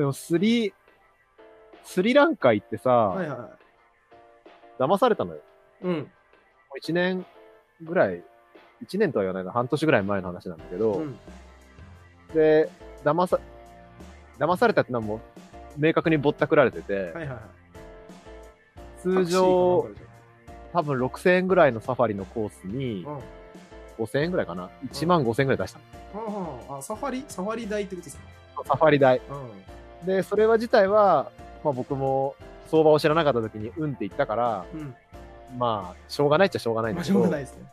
[0.00, 0.72] でもスリ、
[1.84, 3.50] スリランカ行ってさ、はいは。
[4.78, 5.40] 騙されたのよ。
[5.82, 5.92] うん。
[5.98, 6.06] もう
[6.78, 7.26] 一年
[7.82, 8.24] ぐらい、
[8.80, 11.18] 一年とは言わないな、半年ぐらい前の話なんだけど、うん。
[12.32, 12.70] で、
[13.04, 13.38] 騙さ、
[14.38, 15.20] 騙されたってのはもう、
[15.76, 17.38] 明確にぼったくられてて、はいはいはい。
[19.02, 19.86] 通常、
[20.72, 23.14] 多分6000円ぐらいのサファリのコースにう、ん。
[23.16, 23.20] は
[23.98, 25.80] 5000円ぐらいかな ?1 万5000円ぐらい出した
[26.14, 27.22] あはあ、あ、サファリ？
[27.28, 28.22] サファリ代ってことですか？
[28.56, 28.64] の。
[28.64, 29.18] サファリ代。
[29.18, 29.20] う
[30.04, 31.30] で、それは自体は、
[31.62, 32.34] まあ僕も
[32.70, 34.76] 相場を知らなかった時にうんって言ったから、ん。
[34.76, 34.94] うん。
[35.58, 37.64] まあ、しょうがないっちゃしょうがないんまあ、だけど、しょうがないですね。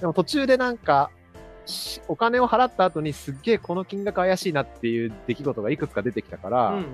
[0.00, 1.10] でも途中でなんか、
[1.66, 6.84] しお金を払った後にすっげえこの金額怪しいなっていう出来事がいくつか出てきたから、うんうん。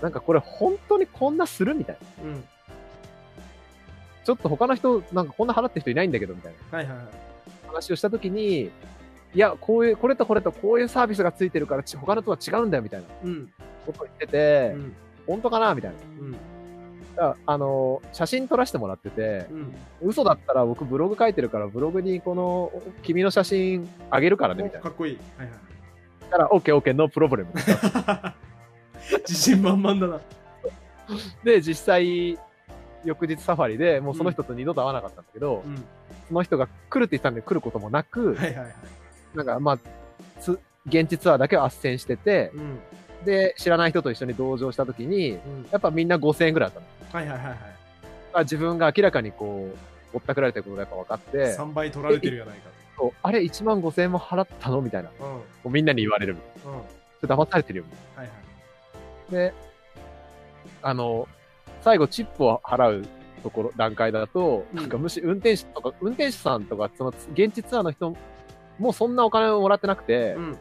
[0.00, 2.24] なんかこれ本当にこんなするみたいな。
[2.24, 2.44] うん。
[4.24, 7.06] ちょっと他の人、なんかこんな払ってる人いないんだけどみたいなはいはいはい。
[7.66, 8.70] 話をした時に、
[9.34, 13.52] いや、こういう、これとこれとこういうサービスがついてるからち他のとは違うんだよみたいなうん。
[13.86, 14.94] ことを言ってて、うん。
[15.26, 15.96] 本当かなみたいな。
[16.20, 16.36] うん。
[17.16, 19.74] だあの、写真撮らせてもらってて、うん。
[20.02, 22.72] 嘘だったら僕ブログ書いてるからブログにこの
[23.02, 24.82] 君の写真あげるからねみたいな。
[24.82, 25.18] かっこいい。
[25.38, 25.56] はいはい。
[26.30, 27.50] だから、オッケーオッケー、ノープロブレム。
[29.28, 30.20] 自信満々だな。
[31.44, 32.38] で、実際、
[33.04, 35.76] 翌日サファリでもうその人と二度と会わなかったんだけど、うん。
[36.28, 38.74] その人が来るって言ってたんで来ることもなく、はいはいはい。
[39.34, 39.78] なんかまあ、
[40.40, 42.78] つ現地ツアーだけは斡旋してて、うん。
[43.24, 45.66] で、知らない人と一緒に同乗した時に、うん。
[45.70, 47.24] やっぱみんな5000円ぐらいだったの。
[47.24, 47.58] はいはいはいはい。
[48.34, 49.78] あ自分が明らかにこう、
[50.12, 55.08] ぼったくられてることがやっぱ分かって、3倍取られてるやないかそうあれ1万5000円も払ったのみたいな。
[55.10, 55.24] と。
[55.24, 55.30] うん。
[55.30, 56.36] もうみんなに言われる。
[56.64, 56.72] うん。
[56.72, 56.82] はい
[57.22, 57.84] それ騙されてるよ。
[58.16, 58.30] はい。
[59.30, 59.54] で、
[60.82, 61.28] あの、
[61.80, 63.06] 最後チップを払う
[63.44, 68.16] ところ、段階だと、うんなんかむし、運転手とか、運転手さんとか、その、現地ツアーの人
[68.78, 70.58] もそんなお金をもらってなくて、うん。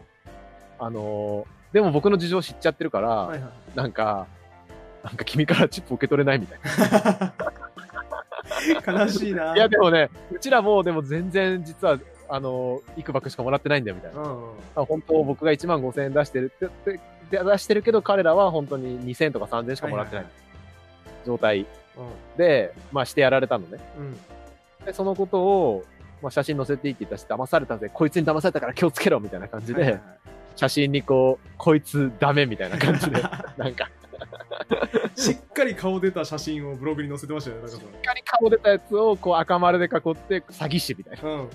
[0.79, 3.51] あの、でも僕の事情知っちゃってるから、はいはい。
[3.75, 4.27] なんか、
[5.03, 6.59] なんか君からチップ受け取れないみたい
[8.85, 9.45] 悲しいな。
[9.45, 9.55] な。
[9.55, 11.97] いや、でもね、うちらもでも全然実は、
[12.29, 14.21] あの、いくばくしかもらってないんだよみたいな。
[14.21, 14.49] うんうん。
[14.75, 16.69] あ本当僕が1万5000円出してるって、
[17.31, 20.25] で出してるけど彼らは本当に2000とか3000しかもらってない
[21.25, 21.65] 状態
[22.37, 23.79] で、まあしてやられたのね。
[23.97, 24.17] うん。
[24.85, 25.83] で、そのことを、
[26.21, 30.01] まあ写真載せていいって言ったし、騙されたぜ、こいつに騙されたから気をつけろみたいな感じで、はいはいはい
[30.53, 33.23] 写真にこう、こいつダメみたいな感じで、
[33.57, 33.89] なんか、
[35.15, 41.43] しっかり顔出た写真をブログに載せてましたよね、なんかしっかり顔出たやつをこう赤丸で囲って、詐欺師みたいな、その。
[41.43, 41.49] うん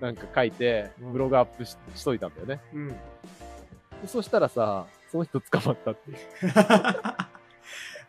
[0.00, 2.60] なんか書いて、うんブログアップししといたんだよね。
[2.72, 2.94] うん。
[4.06, 6.16] そしたらさ、その人捕まったっていう。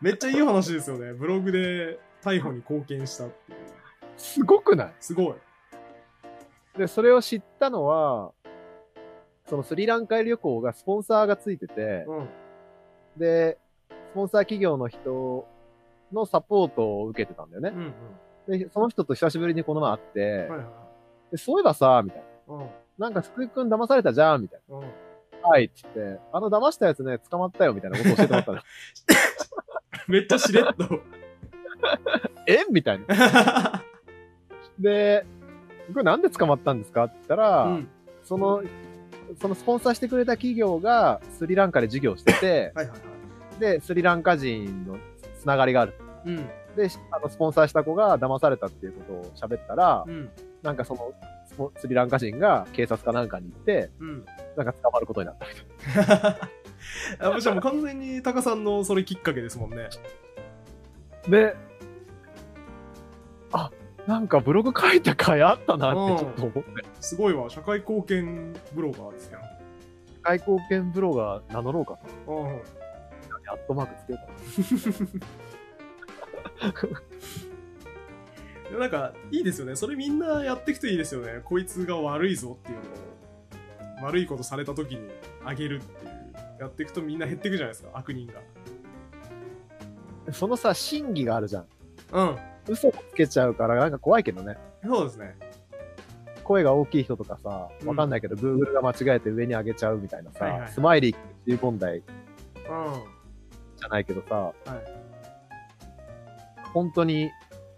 [0.00, 1.12] めっちゃいい話ですよね。
[1.12, 3.58] ブログで逮捕に貢献したっていう。
[4.16, 4.94] すごくない？
[5.00, 5.34] すごい。
[6.78, 8.32] で、それを知ったのは、
[9.46, 12.28] そのスリランカ旅行がスポンサーがついてて、うん。
[13.16, 13.58] で、
[13.90, 15.46] スポンサー企業の人
[16.12, 17.78] のサポートを受けてたんだよねう。
[17.78, 17.94] ん
[18.50, 18.58] うん。
[18.58, 20.66] で、その人と久しぶりにこの前会って、はいはい。
[21.32, 22.54] でそういえばさ、みたいな。
[22.54, 22.70] うん。
[22.98, 24.80] なんか福井くん騙されたじゃんみたいうん。
[24.80, 24.86] な。
[25.44, 28.58] はい、って言って、あの騙したやつね、捕まったよ、みたいなことを教えてもらったの。
[30.06, 31.00] めっちゃしれっと。
[32.46, 32.64] え？
[32.70, 33.06] みたいな。
[34.82, 35.24] で、
[35.92, 37.88] これなんで捕まったんですかって言ったら、うん。
[38.24, 38.62] その、
[39.40, 43.04] そのスポンサーしてくれた企業がスリランカで事業してて、はいはいは
[43.56, 43.60] い。
[43.60, 44.98] で、スリランカ人の
[45.38, 45.94] つながりがある。
[46.26, 46.36] うん。
[46.76, 50.30] で、あの、スポンサーした子が騙されたっていうことを喋ったら、うん。
[50.62, 51.12] なんかその
[51.76, 54.24] スリランカ人が警察かなんかに行って、うん。
[54.56, 56.36] なんか捕まることになったみたい
[57.20, 59.88] あじゃあもう完全にタカさんのそれきっかけですもんね。
[61.28, 61.71] で、あ、
[64.06, 66.62] なんかブログ書いた回あったなってちょっと思って。
[67.00, 67.48] すごいわ。
[67.48, 69.38] 社会貢献ブロガーですよ。
[70.22, 72.32] 外交権ブロガー名乗ろうかと。
[72.32, 72.48] うん。
[73.48, 74.18] アットマークつけよ
[76.68, 77.00] うかな。
[78.64, 79.76] でもなんか、いいですよね。
[79.76, 81.40] それみんなやっていくといいですよね。
[81.44, 85.10] こいつが悪いぞっていうのを、悪いことされた時に
[85.44, 86.12] あげるっていう。
[86.58, 88.30] やっていくとみんな減っていくじゃないですか、悪人
[90.32, 91.66] そのさ、真偽があるじゃん。
[92.12, 92.22] が。
[92.22, 92.51] うん。
[92.68, 94.56] 嘘をつけちゃうから、なんか怖いけどね。
[94.84, 95.36] そうですね。
[96.44, 102.02] 声が大きい人とかさ、うんわかんないけど、Google が間違えて上に上げちゃうみたいなさ、はいはいスマイリー問題うん。
[103.76, 104.54] じゃないけどさ、はい。
[106.72, 107.30] 本当に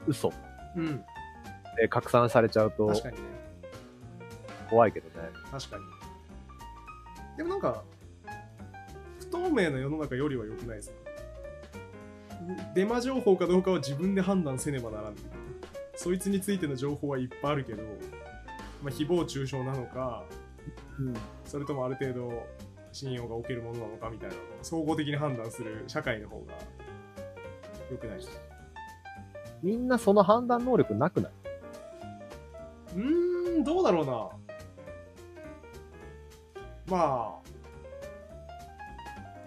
[0.06, 0.32] 嘘
[0.76, 1.04] うん。
[1.76, 3.22] で拡散されちゃうと確かにね。
[4.70, 5.28] 怖いけどね。
[5.50, 5.84] 確かに。
[7.36, 7.82] でもなんか、
[9.20, 11.03] 不透明な世の中よりは良くないですか？
[12.74, 15.14] デマ情報かどうかは自分で判断せねばならん。
[15.96, 17.82] そいつについての情報はいっぱいあるけど、
[18.82, 20.24] まあ、誹謗中傷なのか、
[20.98, 21.14] うん。
[21.44, 22.46] それともある程度
[22.92, 26.54] 信用が置けるものなのかみたいな総合的に判断する社会の方が
[27.90, 28.16] 良くない？
[28.16, 28.36] ですか
[29.62, 31.32] みんなその判断能力なくない？
[32.96, 34.28] うーん、どうだろうな。
[36.86, 37.43] まあ。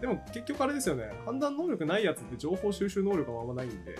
[0.01, 1.11] でも結局あれですよね。
[1.25, 3.97] 判断能力ないやつって情報収集能力はあんまないんで。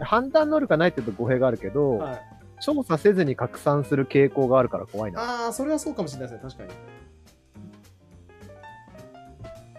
[0.00, 2.20] 判断能力がないって言うと語弊があるけど、はい。
[2.60, 5.44] 調査せずに拡散する傾向があるから怖いな。
[5.44, 6.50] ああ、それはそうかもしれないですね。
[6.50, 6.70] 確かに。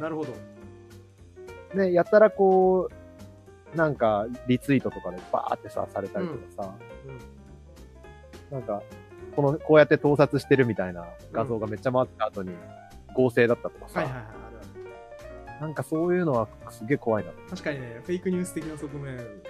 [0.02, 0.34] なるほど。
[1.75, 2.90] ね、やったらこ
[3.74, 6.75] う、なんか、リツイートとかでバーってさ、されたりとかさ、
[8.52, 8.57] うん。
[8.57, 8.81] なんか、
[9.36, 12.52] この、こうやって盗撮してるみたいな画像がめっちゃ回った後に、
[13.14, 14.41] 合成だったとかさ、はいはいはい。
[15.62, 17.31] あるあるなんかそういうのはすげえ怖いな。
[17.50, 19.44] 確かにね、フェイクニュース的な側面ある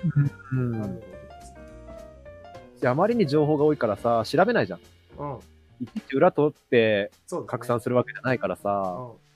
[0.52, 0.72] うん。
[0.72, 1.02] のかも
[2.84, 4.80] あまりに情報が多いからさ、調べないじゃん。
[5.18, 5.40] うん。
[5.81, 7.12] いちいち裏取って。
[7.48, 9.31] 拡散するわけじゃないからさ、うん。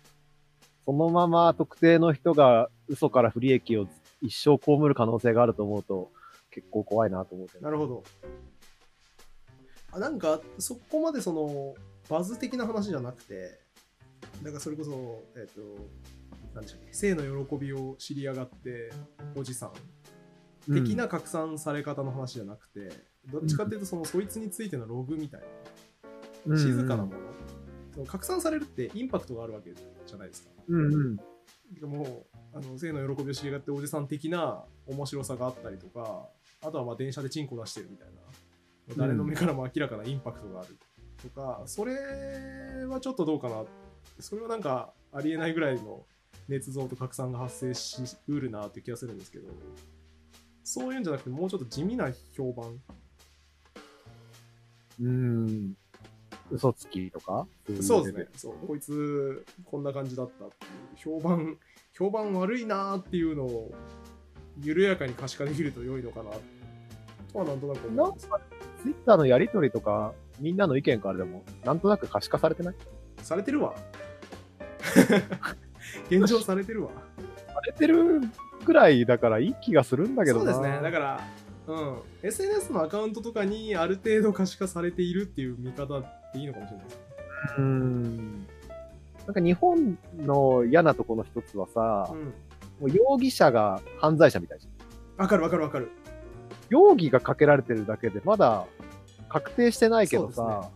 [0.85, 3.87] そのまま特定の人が嘘から不利益を
[4.21, 6.11] 一生被る可能性があると思うと、
[6.51, 7.63] 結構怖いなと思うけど。
[7.63, 8.03] なるほど。
[9.91, 11.73] あなんか、そこまでその、
[12.09, 13.59] バズ的な話じゃなくて、
[14.43, 15.61] なんかそれこそ、えっ、と、
[16.55, 18.91] なんでしたっけ、性の喜びを知り上がって、
[19.35, 22.89] おじさん的な拡散され方の話じゃなくて、
[23.31, 25.41] どっちかっていうと、その、そいつについてのログみたい
[26.47, 27.19] うん、な、静かなもの。
[27.93, 30.49] その拡散されるってインパクトがあるわけじゃないですか。
[30.67, 31.15] うんうん。
[31.15, 36.27] でもあの性の喜びを知り上がっておじさん的な面白さがあったりとか
[36.61, 40.77] あとはまあ電車でチンコ出してるみたいな誰の目からも明らかなインパクトがある
[41.21, 43.63] とか、それはちょっとどうかな
[44.19, 46.05] それはなんかありえないぐらいの
[46.49, 49.47] 捏造と拡散が発生しうるなって気がするんですけど
[50.63, 52.79] そういうんじゃなくてもうちょっと地味な評判。
[55.01, 55.73] うん。
[56.51, 57.47] 嘘つきとか？
[57.81, 58.27] そうですね。
[58.35, 61.57] そうこいつこんな感じだったっていう評判
[61.97, 63.71] 評判悪いなーっていうのを
[64.61, 66.31] 緩やかに可視化できると良いのかな
[67.31, 68.27] とはなんとなくなん思います。
[68.27, 68.39] か、
[68.83, 72.75] ツイッターのやりとりとか、みんなの意見からでも、なんとなく可視化されてない？
[73.21, 73.75] されてるわ
[76.09, 76.91] 現状されてるわ。
[77.47, 78.21] されてる
[78.65, 80.53] ぐらいだからいい気がするんだけどな。
[80.53, 80.81] そうですね。
[80.81, 81.21] だから
[81.67, 81.97] うん。
[82.23, 87.01] SNS のアカウントとかにある程度可視化されているっていう見方っていいのかもしれないですね。
[87.57, 88.47] うーん。
[89.25, 92.25] なんか日本の嫌なところの一つはさ、うん。
[92.25, 92.33] も
[92.81, 95.23] う容疑者が犯罪者みたいじゃん。
[95.23, 95.89] わかるわかるわかる。
[96.69, 98.65] 容疑がかけられてるだけで、まだ
[99.29, 100.69] 確定してないけどさ、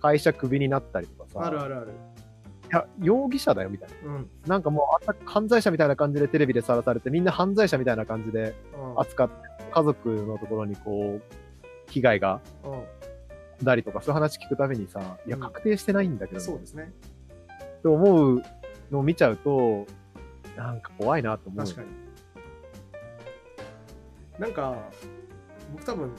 [0.00, 1.92] 会社クビになったりとかさ、あるあるある
[3.00, 4.08] 容疑者だよみたいな。
[4.08, 8.54] うん、うん、なんかもうあんな犯罪者みたいな感じでテレビでさらされて、みんな犯罪者みたいな感じで
[8.96, 9.34] 扱って、
[9.72, 11.22] 家族のところにこう、
[11.90, 12.82] 被害がうん
[13.64, 16.92] 出りとか、そういう話聞くたびにさ、いや、うん確定してないんだけど、そうですね。
[17.78, 18.42] って思う
[18.90, 19.86] のを見ちゃうと、
[20.56, 21.64] なんか怖いなと思う。
[21.64, 21.88] 確かに。
[24.38, 24.76] なんか
[25.72, 26.10] 僕多分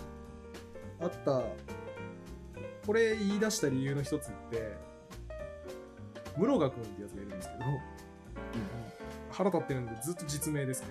[1.02, 1.44] あった
[2.86, 4.74] これ言い出した理由の一つって
[6.38, 7.64] 室賀君ってやつがいるんですけど、
[9.32, 10.88] 腹立ってるんでずっと実名ですけ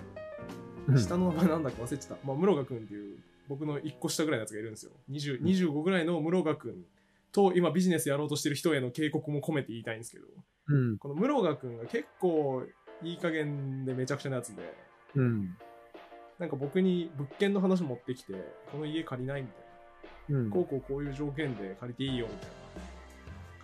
[0.87, 6.73] うんど下の名前なんだか忘れてた、まあ、室賀君っていう僕の1個下ぐらいのやつがいるんですよ20 25ぐらいの室賀君
[7.31, 10.25] と今ビジネスやろうとしてる人への警告も込めて言いたいんですけど
[10.67, 10.97] うん。
[10.97, 12.63] この室賀君が結構
[13.03, 14.73] いい加減でめちゃくちゃなやつで
[15.15, 15.57] うん。
[16.39, 18.33] なんか僕に物件の話持ってきて、
[18.69, 19.57] この家借りないみたい
[20.31, 20.55] うんな。
[20.55, 22.64] こうこうこういう条件で借りていいよみたいな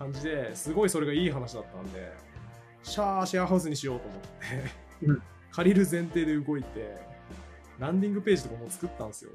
[0.02, 2.12] 感じですごいそれがいい話だったんで、
[2.84, 6.96] シャーシェアハウスにしようと思って、うん借りる前提で動いて、
[7.78, 9.32] ランディングページとかも作ったんですよ。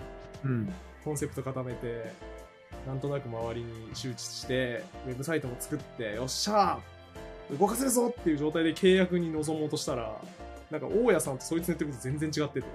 [0.46, 0.72] うん。
[1.04, 2.10] コンセプト固めて、
[2.86, 10.18] なんとなく周りに周知して、ウェブサイトも作って、よっしゃー動かせるぞっていう状態で契約に臨もうとしたら、
[10.70, 12.66] なんか大家さんとそいつの言ってること全然違ってて、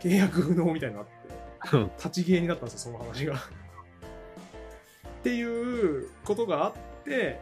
[0.00, 1.90] 契約不能みたいになって、うん。
[1.96, 3.36] 立ち消えになったんですよ、その話が。
[5.22, 6.72] っていうことがあっ
[7.04, 7.40] て、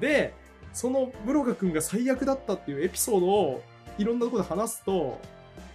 [0.00, 0.32] で、
[0.72, 3.62] その室賀君が最悪だったっていうエピソードを
[3.98, 5.20] いろんなところで話すと、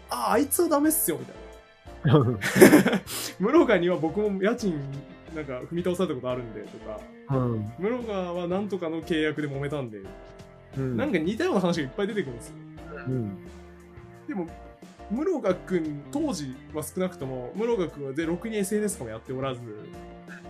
[0.09, 3.01] ああ、あいつはダメっすよ、みたいな。
[3.39, 4.73] 室賀には僕も家賃
[5.35, 7.71] なんか踏み倒されたことあるんでとか、うん。
[7.79, 9.99] 室賀はなんとかの契約で揉めたんで、
[10.77, 10.97] うん。
[10.97, 12.55] なんか似たような話がいっぱい出てくるんですよ。
[13.07, 13.37] うん。
[14.27, 14.47] でも、
[15.11, 19.61] 室賀君、当時は少なくとも、室賀君はで、ろくに SNS とかもやっておらず、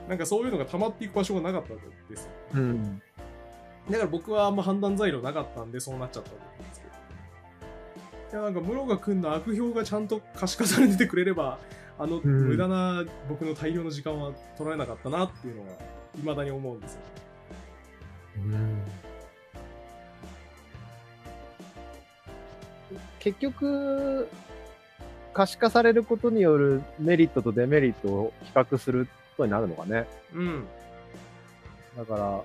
[0.07, 2.23] なんかそういうのが溜まっていく場所がなかったんです。
[2.25, 3.01] よ、うん、
[3.89, 6.39] だから僕はあんま判断材料なかったんでそうなっちゃったんで
[6.73, 6.93] すけど。
[8.33, 11.59] いやなんか室賀君の悪評がちゃんと可視化されててくれれば
[11.99, 15.67] あの無駄な僕の大量の時間は取られなかったなっていうのは
[16.23, 17.01] まだに思うんですよ、
[18.37, 18.81] うん。
[23.19, 24.27] 結局
[25.33, 30.07] 可視化されることによるメリットとデメリットを比較することになるのかね。
[30.33, 30.67] うん。
[31.97, 32.43] だから、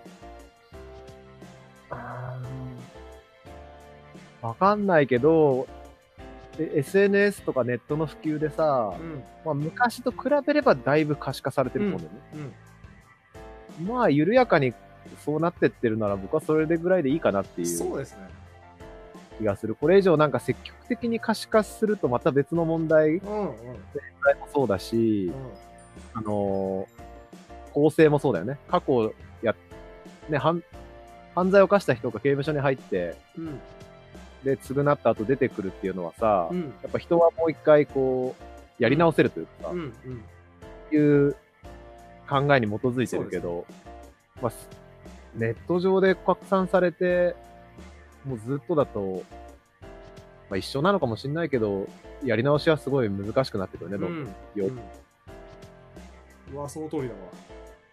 [4.43, 5.67] わかんないけど、
[6.59, 9.23] え SNS とかネットの普及でさ、うん。
[9.45, 12.53] まあ、昔と比べればだいぶ可視化されてると思うんだよね。
[13.79, 13.87] うん。
[13.87, 14.75] まあ、緩やかに
[15.25, 18.29] そうなってってるなら僕はそれでぐらいでいいかなっていうそうですね。
[19.39, 19.75] 気がする。
[19.75, 23.47] これ以上なんか積極的に可視化するとまた別の問題うんうん。
[23.47, 23.53] も
[24.53, 25.68] そうだし、う
[26.15, 27.09] あのー
[27.79, 28.59] 構成もそうだよね。
[28.69, 29.55] 過去や、
[30.29, 30.65] ね、犯、
[31.35, 33.43] 犯罪を犯した人が刑務所に入って、ん。
[33.43, 33.61] うん。
[34.43, 36.75] で、償った後出てくるっていうのはさ、うん。
[36.83, 38.35] やっぱ人はもう一回こ
[38.79, 39.79] う、やり直せるというかさ、うん。
[39.81, 40.25] うん。
[40.93, 41.37] いう
[42.29, 43.65] 考えに基づいてるけど、
[44.43, 44.69] まあ、す
[45.35, 47.37] ネット上で拡散されて、
[48.25, 49.23] もうずっとだと、
[50.51, 51.87] まあ一緒なのかもしれないけど、
[52.25, 54.81] やり直しはすごい難しくなってくるね、どんどん。
[56.53, 57.21] うわ、その通りだわ。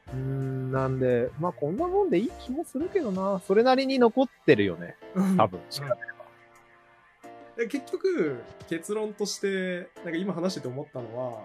[0.07, 3.39] うーん、なんで、まあこんなもんでいい気もするけどな。
[3.47, 4.95] それなりに残ってるよね、
[5.37, 5.59] 多分。
[5.59, 6.15] うん
[7.55, 11.41] で結局結論としてなんか今話してて思ったのは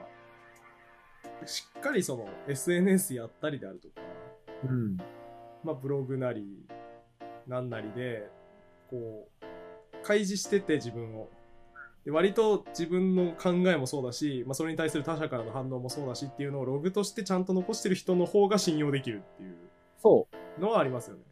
[1.47, 3.95] しっかりその SNS やったりであるとか、
[4.69, 4.97] うん。
[5.63, 6.67] まあ、ブログなり
[7.47, 8.29] なんなりで
[8.89, 11.29] こう開示してて自分を
[12.05, 19.57] で割と自分の考えもそうだし、まあ、それに対する他者からの反応もそうだしっていうのをログとしてちゃんと残してる人の方が信用できるっていう
[19.99, 20.27] そ
[20.59, 20.61] う。
[20.61, 21.23] のはありますよね。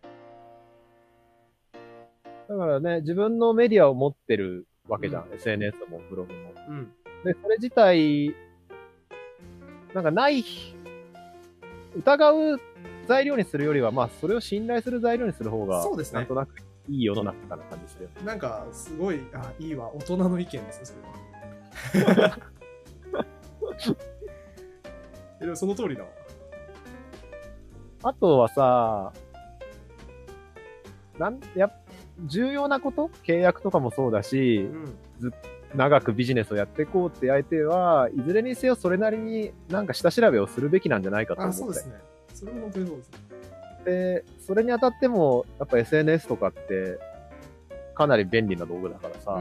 [2.49, 5.23] だからね、自分のメディアを持ってるわけじゃん。
[5.25, 6.53] う SNS もブログも。
[6.69, 6.93] うん。
[7.25, 8.35] で、それ自体、
[9.95, 10.45] なんかない、
[11.97, 12.61] 疑う
[13.07, 18.11] 材料にするよりは、まあ、それを信頼する材料にする方が、そうですねなんとなくいい世の中かな感じするよ。
[18.25, 20.99] なんかすごいあいいわ大人の意見ですね
[21.93, 22.37] それ
[25.41, 26.09] でもその通りだわ。
[28.03, 29.13] あとはさ、
[31.19, 31.73] なん、やっ
[32.27, 34.69] 重要なこと契約とかもそうだし
[35.21, 35.33] う、ん。
[35.75, 41.59] 長くビジネスをやっていこうって相手は、いずれにせよそれなりになんか下調べをするべきなんじゃないかと思あ、って。
[41.59, 41.95] そうですね。
[42.35, 43.19] それも本当にそうですね。
[43.85, 46.99] で、それにあたっても、やっぱ SNS とかって、
[47.95, 49.41] かなり便利な道具だからさ、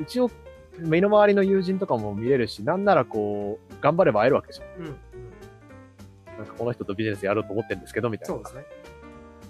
[0.00, 0.30] 一応、
[0.78, 4.68] 身の回りの友人とかも見れるし、なんならこう、頑張れば会えるわけじゃん。
[4.80, 4.86] うん。
[4.86, 4.96] うん。
[6.38, 8.34] なんかこの人とビジネスやろうと思ってるんですけど、みたいな。
[8.34, 8.64] そうですね。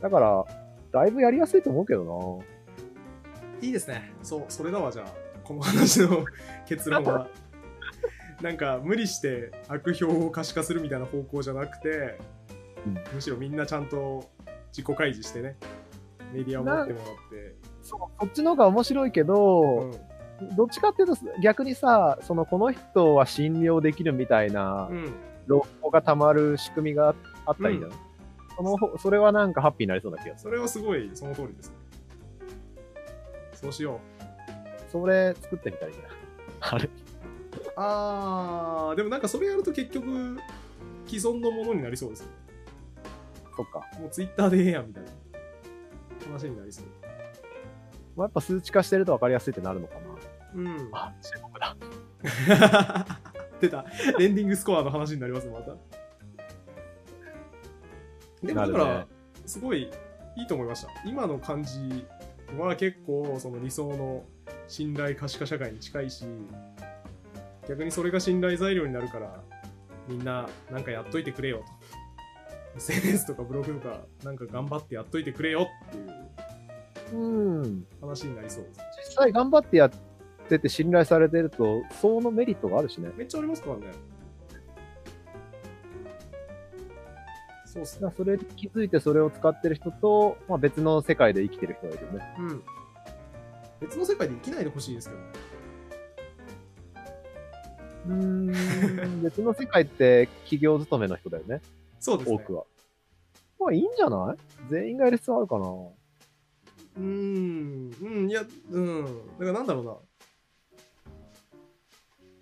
[0.01, 0.45] だから、
[0.93, 2.43] だいぶやりやすいと思うけど
[3.63, 4.13] いいですね。
[4.23, 5.07] そう、それだわ、じゃあ、
[5.45, 6.25] この話の
[6.67, 7.29] 結論は。
[8.43, 12.40] なんか、無理して悪評を可視化するみたいな方向じゃなくて、うん
[13.13, 14.31] むしろみんなちゃんと
[14.69, 15.57] 自己開示してね、
[16.33, 17.37] メディアを持ってもらって。
[17.37, 17.69] な。
[17.83, 19.91] そう、そっちの方が面白いけど、
[20.57, 24.97] どっちかっていうと逆にさ、そのこの人は信用できるみたいなうん。
[24.97, 25.13] うん。
[25.49, 27.15] 情報が溜まる仕組みが
[27.47, 27.99] あったらいいんじゃない、
[28.57, 30.51] その方それはなんかハッピーになりそうな気がする。
[30.51, 31.77] それはすごいその通りですね。
[33.55, 34.91] そうしよう。
[34.93, 36.07] それ作ってみたらいいない
[36.61, 36.91] あれ
[37.77, 40.39] あー、でもなんかそれやると結局、
[41.07, 42.29] 既存のものになりそうですね。
[43.61, 43.87] そっか。
[43.99, 45.11] もうツイッターでええやんみたいな
[46.33, 46.85] 話になりそう。
[48.17, 50.01] まあ、やっぱ数値化してると分かりやすいってなるのかな。
[50.55, 50.89] うん。
[50.93, 51.77] あ、注目だ。
[53.61, 53.85] 出た。
[54.19, 55.77] レンディングスコアの話になりますまた。
[58.43, 59.07] でもだから、
[59.47, 59.91] すごい
[60.37, 60.89] いいと思いました。
[61.05, 62.07] 今の感じ
[62.59, 64.25] は結構その理想の
[64.69, 66.25] 信頼可視化社会に近いし、
[67.69, 69.43] 逆にそれが信頼材料になるから、
[70.09, 71.80] みんななんかやっといてくれよと。
[72.77, 76.31] SNS とかブログとかなんか頑張ってやっといてくれよっていう
[77.13, 77.87] うん。
[78.01, 78.81] 話になりそうです。
[79.09, 79.91] 実際頑張ってやっ
[80.49, 83.11] てて信頼されてると、そのメリットがあるしね。
[83.17, 83.83] めっちゃありますからね。
[87.65, 88.11] そうっすね。
[88.17, 92.35] それに気づいてそれを使ってる人と、まあ、別の世界で生きてる人がいるよね。
[92.39, 92.63] うん。
[93.81, 95.27] 別の世界で生きないでほしいですけどね。
[98.07, 98.15] うー
[99.17, 99.23] ん。
[99.23, 101.61] 別の世界って企業勤めの人だよね。
[102.01, 102.37] そうですね。
[102.37, 102.65] 多くは。
[103.61, 104.71] まあいいんじゃない？
[104.71, 105.67] 全員がやる必要あるかな。
[105.67, 109.05] うーん、うん、いや、うん。
[109.05, 109.97] だからなんだろうな。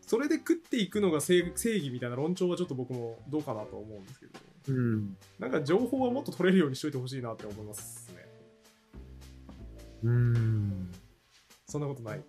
[0.06, 4.32] それで食っていくのが正正義みたいな論調はちょっと僕もどうかなと思うんですけど、
[4.68, 5.16] うん。
[5.38, 8.24] なんか情報はもっと取れるようにしといてほしいなって思いますね。
[10.04, 10.92] うーん。
[11.66, 12.22] そんなことない。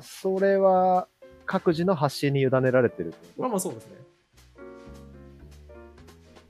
[0.00, 1.08] それは、
[1.48, 3.96] 各自の発信に委ねられてるってまあまあそうですね。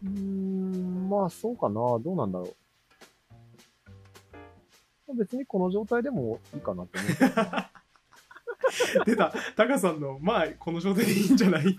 [0.04, 1.74] うーん、まあそうかな。
[1.74, 2.48] どうなんだろ
[5.16, 9.04] 別にこの状態でもいいかなって思う。
[9.06, 11.64] 出た、タカさんの、まあ、この状態でいいんじゃない？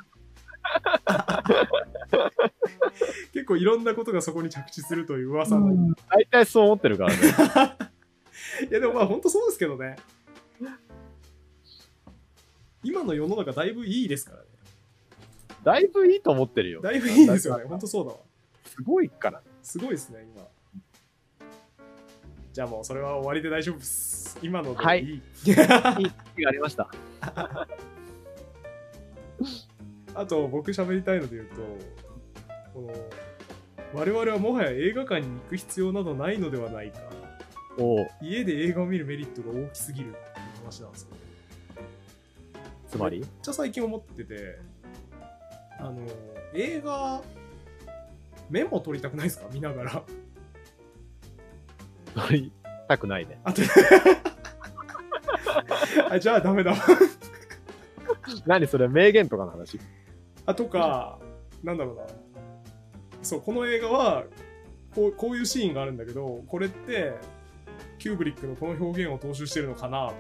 [3.33, 5.71] 結構いろんなことがそこに着地するという噂の。
[5.73, 5.77] い
[6.09, 7.19] 大体そう思ってるからね。
[8.71, 9.97] や、でもまあ、本当そうですけどね。
[12.83, 14.45] 今の世の中だいぶいいですからね。
[15.63, 16.81] だいぶいいと思ってるよ。
[16.81, 17.65] だいぶいいですよね。
[17.65, 18.17] 本当そうだわ。
[18.65, 19.41] すごいから。
[19.62, 20.48] すごいですね、今。
[22.53, 24.39] じゃあもうそれは終わりで大丈夫です。
[24.41, 24.83] 今のでいい。
[24.86, 25.69] はい いい気が
[26.50, 26.89] ありました。
[30.15, 31.55] あと僕喋りたいので言うと、
[32.74, 32.93] この
[33.93, 37.00] 我々はもはや映画館に行く必要などないのではないか。
[37.77, 40.25] おう家で映画を見るメリットが大きすぎるっていう
[40.63, 41.18] 話なんですよ。
[42.89, 43.19] つまり？
[43.19, 44.58] めっちゃ最近思ってて、
[45.79, 45.98] あの、
[46.53, 47.22] 映画、
[48.50, 49.48] メモ取りたくないですか？
[49.53, 50.03] 見ながら。
[52.27, 52.51] 取り
[52.88, 53.39] たくないね。
[53.43, 53.62] あと
[56.10, 56.77] あじゃあダメだわ。
[58.46, 59.79] 何それ名言とかの話？
[60.46, 61.19] あとか、
[61.63, 62.03] なんだろうな。
[63.22, 64.24] そう、この映画は、
[64.96, 67.13] こうこういうシーンがあるんだけど、これって、
[68.00, 70.12] キューブリックのこの表現を踏襲してるのかな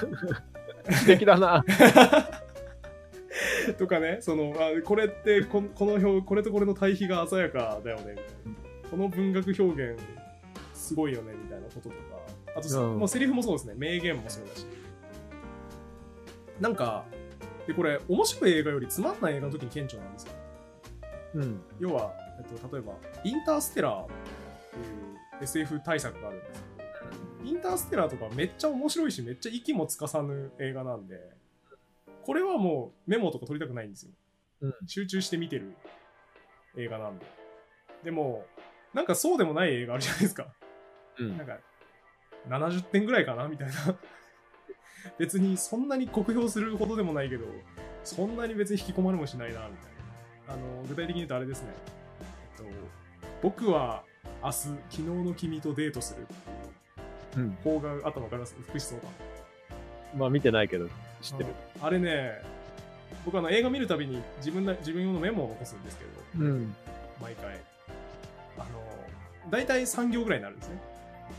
[0.90, 1.64] 素敵だな。
[3.78, 8.90] とか、ね、その、あこれってこ、この表、これとこれの対比が鮮やかだよね、みたいな。
[8.90, 10.00] この文学表現、
[10.72, 11.94] すごいよね、みたいなこととか。
[12.56, 14.66] あと、うんもうセリフもそうですね、名言もそうだし。
[16.60, 17.04] なんか、
[17.66, 20.32] で、これ、面白い映画よりつまんない映画の時に顕著なんですよ。
[21.34, 21.60] うん。
[21.80, 22.92] 要は、えっと、例えば、
[23.24, 24.16] インターステラーってい
[25.40, 26.73] う SF 大作があるんですけど、
[27.44, 31.20] インターステラーとかめっちゃ面白いし、めっちゃ息もつかさぬ映画なんで、
[32.24, 34.12] これはもうメモとか取りたくないんですよ。
[34.62, 35.74] うん集中して見てる
[36.78, 37.26] 映画なんで。
[38.02, 38.46] でも、
[38.94, 40.46] なんかそうでもない映画あるじゃないですか。
[41.18, 41.58] うんなんか、
[42.48, 43.74] 70点ぐらいかなみたいな。
[45.18, 47.44] 別にそんなに酷評するほどでもないけど、
[48.04, 49.92] そんなに別に引き込まれもしないな、みたい
[50.48, 50.54] な。
[50.54, 51.68] あの、具体的に言うとあれですね。
[52.58, 52.64] えっと、
[53.42, 54.04] 僕は
[54.42, 56.26] 明日、昨日の君とデートする
[57.36, 57.50] ううん。
[57.62, 59.08] 邦画あったの分かります福士蒼太。
[60.16, 60.88] まあ見てないけど、
[61.20, 61.50] 知ってる。
[61.80, 62.42] あれね、
[63.24, 66.04] 僕あの映画見るたびに自分な自分用のメモを残すんですけ
[66.38, 66.74] ど、うん。
[67.20, 67.60] 毎回。
[68.58, 68.66] あの、
[69.50, 70.78] 大体3行ぐらいになるんですね。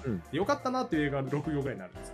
[0.06, 2.12] うんでよかったなっていう映画が6行ぐらいになるんです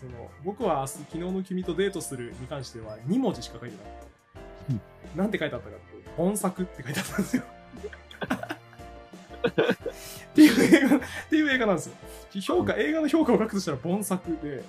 [0.00, 4.72] けど、その、僕は明日、昨日の君とデートするに関しては2文字しか書いてなかった。
[4.72, 4.80] うん
[5.16, 7.42] なんて書いてあったかっていうと、本作って書いてあったんですよ。
[10.30, 11.96] っていう映画、っていう映画なんですよ。
[12.38, 14.62] 評価、映画の評価を書くとしたら本作で、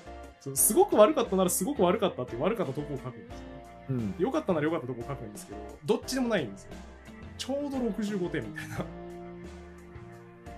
[0.56, 3.46] すごく悪かったならすごく悪かったって悪かったとこを書くんですよ。
[3.90, 4.16] うん。
[4.18, 6.72] 良かったなら良かったとこ書くんですけど、どっちでもないんですよ。
[7.38, 8.86] ちょうど65点みたいな。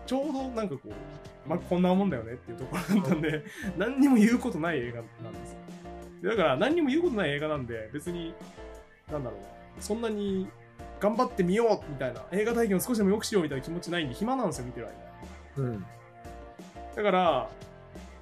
[0.05, 3.43] ちょうどなんかこう、まあ、こんなもんだよねっていうところだったんで、
[3.77, 5.57] 何にも言うことない映画なんですよ。
[6.21, 8.33] でだから何にも言うことない映画なんで、別に、
[9.11, 9.47] なんだろうな、
[9.79, 10.47] そんなに
[10.99, 14.87] 頑張ってみようみたいな、映画体験を少しでも良くしようみたいな気持ちないんで、暇なんですよ、見てる
[15.57, 15.63] 間。
[15.63, 15.85] うん。
[16.95, 17.49] だから、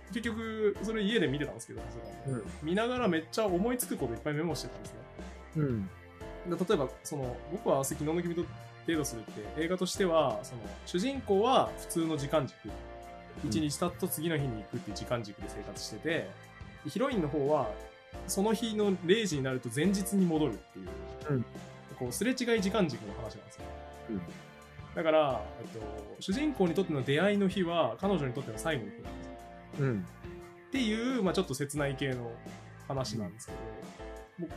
[0.10, 1.82] 結局、それ家で見てたんですけど、
[2.28, 2.44] うん。
[2.62, 5.00] 見ながらめっちゃ思いつくこといっぱいメモしてたんですね。
[5.58, 5.90] うん。
[6.50, 8.44] で例えばその僕は明日昨日の君と
[8.88, 12.58] デートするって映画としてはその主人公は普通の時間軸
[13.46, 16.30] 1日経つと次の日に行くっていう時間軸で生活してて
[16.88, 17.70] ヒロインの方は
[18.28, 20.88] その日の0時になると前日に戻るっていう、
[21.30, 21.46] うん
[22.00, 23.66] こうすれ違い時間軸の話なんですよ
[24.10, 24.22] うん
[24.96, 25.80] だから、えっと、
[26.20, 29.34] 主人公にとっての出会いの日は彼女にとっての最後の日なんですよ
[29.80, 30.06] うん。
[30.68, 32.32] っていう、まあ、ちょっと切ない系の
[32.88, 33.54] 話なんですけ
[34.44, 34.52] ど、もう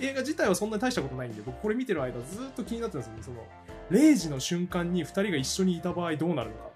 [0.00, 3.42] 映画自体はそんなに大したことないんで、僕これ見てる間ずっと気になってたんですよね。
[3.90, 6.70] その、0時の瞬間に2人が一緒にいた場合どうなるのか。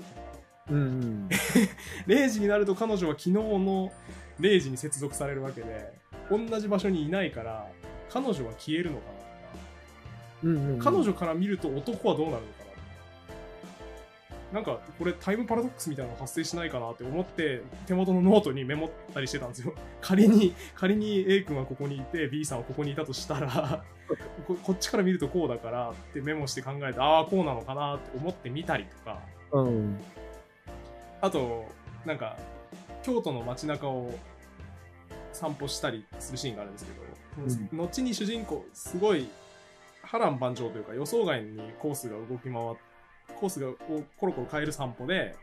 [0.71, 1.29] うん。
[2.07, 3.93] 0時になると彼女は昨日の
[4.41, 5.93] 0時に接続されるわけで、
[6.31, 7.69] 同じ場所にいないから、
[8.09, 9.31] 彼女は消えるのかなとか、
[10.45, 10.79] うん。
[10.79, 12.60] 彼女から見ると男はどうなるのか
[14.53, 19.75] なんか、これタイムパラドックスみたいなの発生しないかなって思って、手元のノートにメモったりしてたんですよ。
[20.01, 23.85] 仮に、仮に A 君はここにいて、B さんはここにいたとしたら、
[24.47, 29.21] ここっちから見るとこうだからってメモして考えて、ああ、こうなのかなって思ってみたりとか、
[29.53, 29.99] うん。
[31.21, 31.67] あと、
[32.05, 32.37] なんか、
[33.03, 34.13] 京都の街中を
[35.33, 39.29] 散歩したりするシーンがあるんですけど、後に主人公、すごい
[40.03, 42.77] 波乱万丈というか予想外にコースが動き回っ
[43.39, 43.77] コースがを
[44.17, 45.35] コロコロ変える散歩で、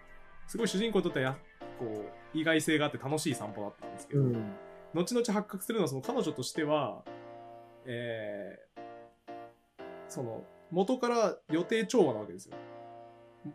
[0.47, 1.38] すごい主人公にとってはや
[1.80, 1.86] こ
[2.34, 4.54] う意外性があって楽しい散歩だったんですけど、うん。
[4.93, 7.04] 後々発覚するのはその彼女としては、
[7.86, 12.56] えー、その元から予定調和なわけですよ。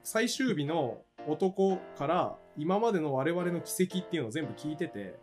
[0.05, 5.19] 最終日の男から今までの我々の軌跡っていうのを全部聞いてて、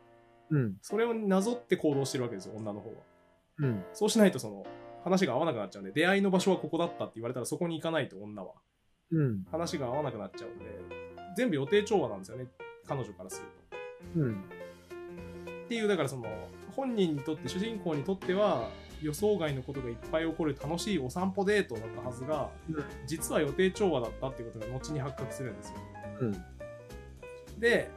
[0.50, 0.78] うん。
[0.82, 2.95] それをなぞって行動してるわけですよ、女の方は。
[3.60, 3.84] うん。
[3.93, 4.65] そうしないとその
[5.04, 8.54] 話が合わなくなっちゃうんで、出会いの場所はここだったって言われたらそこに行かないと女は。
[9.12, 9.45] うん。
[9.52, 10.65] 話が合わなくなっちゃうんで、
[11.36, 12.48] 全部予定調和なんですよね、
[12.88, 13.48] 彼女からする
[14.13, 14.19] と。
[14.19, 14.43] うん。
[15.65, 16.26] っていう、だからその、
[16.76, 18.69] 本人にとって、主人公にとっては、
[19.02, 25.76] 予想外のことがいっぱい起こる楽しいお散歩デートだったはずが、うん実は予定調和だったっていうことが後に発覚するんですよ。
[26.22, 27.60] うん。
[27.60, 27.89] で、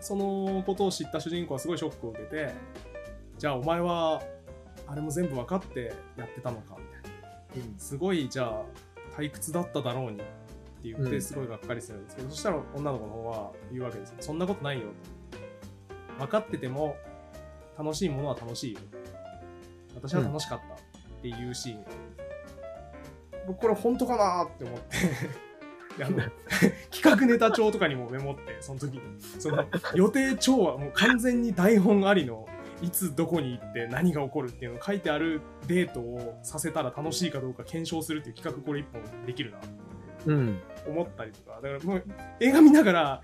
[0.00, 2.52] そのことを知った主人公はすごいショックを受けて、
[3.38, 4.22] じゃあお前は、
[4.86, 6.84] あれも全部分かってやってたのか、み
[7.52, 7.78] たいな。
[7.78, 8.62] すごい、じゃあ、
[9.16, 10.24] 退屈だっただろうにって
[10.84, 14.16] 言って、うんすごいがっかりするんですけど、そしたら女の子の方は言うわけですよ。
[14.20, 14.88] そんなことないよ。
[16.18, 16.96] 分かってても、
[17.78, 18.80] 楽しいものは楽しいよ。
[19.94, 20.78] 私は楽しかったっ
[21.22, 21.90] ていうシーンが。
[23.46, 24.96] 僕これ本当かなって思って。
[25.98, 26.18] で あの
[26.90, 29.00] 企画ネタ帳とかにもメモって、その時に。
[29.20, 32.46] その予定帳はもう完全に台本ありの、
[32.82, 39.58] いつどこに行って何が起こるっていうのを書いてあるデートをさせたら楽しいかどうか検証するっていう企画これ一本できるな
[40.26, 40.60] うん。
[40.86, 42.04] 思ったりとか、だからもう
[42.40, 43.22] 映画見ながら、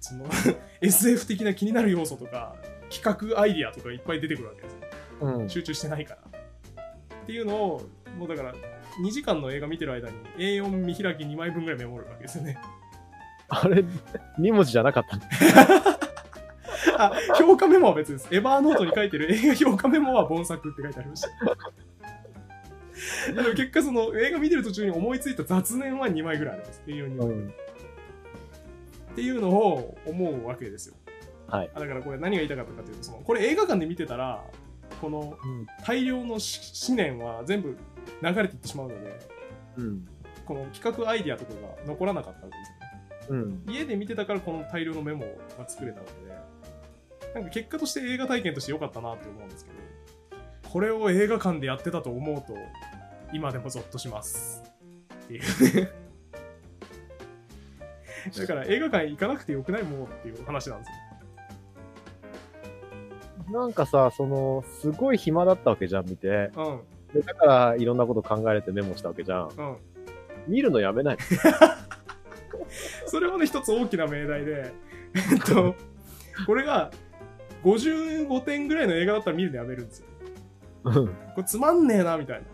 [0.00, 0.26] その
[0.80, 2.56] SF 的な気になる要素とか、
[2.90, 4.80] 企画アイディアとかいっぱい出てくるわけですよ。
[5.20, 5.48] うん。
[5.48, 6.20] 集中してないから。
[7.22, 7.82] っていうのを、
[8.18, 8.54] もうだから、
[9.02, 12.58] 2時間の映画見てる間に A4 見開き2枚分ぐらいメモるわけですよね。
[13.48, 13.84] あれ、
[14.38, 15.22] 2文字じゃなかったの？
[16.98, 18.28] あ、評価メモは別です。
[18.30, 21.28] エヴァーノートに書いてる映画評価メモは本作って書いてありました。
[23.32, 26.82] でも結果その映画見てる途中に思いついた雑念は2枚ぐらいあります。
[26.86, 27.28] A4 に枚。
[27.28, 27.48] ん。
[27.48, 30.94] っていうのを思うわけですよ。
[31.48, 31.70] はい。
[31.74, 34.44] あだからこれ何が言いたかったかというと、そのこれ映画館で見てたら、
[35.00, 35.66] このうん。
[35.84, 37.76] 大量のし思念は全部
[38.22, 39.18] 流れていってしまうので、
[39.76, 40.08] うん。
[40.44, 43.46] この企画アイディアとかが残らなかったわけですよね。
[43.66, 43.72] うん。
[43.72, 45.24] 家で見てたからこの大量のメモ
[45.58, 46.25] が作れたわけで、
[47.36, 49.76] なんか結果として映画体験として良かったなって思うんですけど、
[50.70, 52.56] これを映画館でやってたと思うと、
[53.30, 54.62] 今でもゾッとします。
[55.26, 55.42] っていう
[55.84, 55.90] ね。
[58.38, 60.90] だから映画館行かなくてよくないもうっていう話なんです
[63.52, 63.60] よ。
[63.60, 66.50] なんかさ、その、すごい暇だったわけじゃん、見て。
[66.56, 66.80] うん、
[67.12, 69.48] でだから、いろんなこと考えれてメモしたわけじゃん。
[69.50, 69.76] うん。
[70.48, 71.18] 見るのやめない
[73.04, 74.72] それもね、一つ大きな命題で、
[75.32, 75.74] えっと、
[76.46, 76.90] これが
[77.66, 80.06] 55点ぐらいの映画だったら見るのやめるんですよ。
[80.84, 82.44] のこれつまんねえな、みたいな。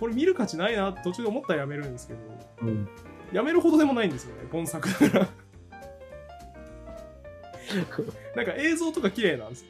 [0.00, 2.20] これ見る価値ないな途中で思ったらやめるんですけど、
[2.62, 2.88] うん。
[3.32, 5.28] やめるほどでもないんですよね、本作だから。
[8.34, 9.68] なんか映像とか綺麗なんですよ。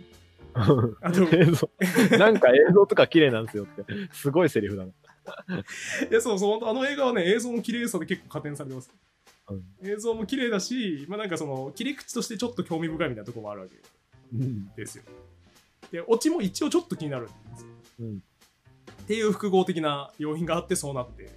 [0.54, 0.68] あ
[1.10, 1.70] 映像、
[2.18, 3.84] なんか映像とか綺麗なんですよって。
[4.12, 4.92] すごいセリフだな。
[6.10, 8.92] や、そうそう、あの映画はね、映像の綺麗さで結構加点されてます。
[9.50, 9.64] うん。
[9.82, 13.82] 映像も綺麗だし、まあなんかその、切り口としてちょっと興味深いみたいなところもあるわけうん。
[14.76, 15.04] ですよ。
[15.90, 17.68] で、オチも一応ちょっと気になるんですよ。
[18.00, 18.22] うん。
[19.02, 21.30] っていう複合的な要因があってそうなって、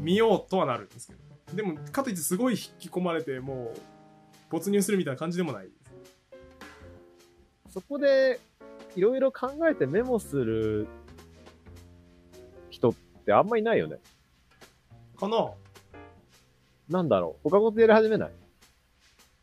[0.00, 1.20] 見ようとはなるんですけど。
[1.54, 3.80] でも、かといってすごい引き込まれて、もう、
[4.50, 5.68] 没入するみたいな感じでもない。
[7.70, 8.40] そこで、
[8.96, 10.88] いろいろ考えてメモする
[12.70, 13.98] 人ってあんまいないよね。
[15.16, 15.52] かな
[16.88, 17.50] なんだろう。
[17.50, 18.32] 他事やり始めない？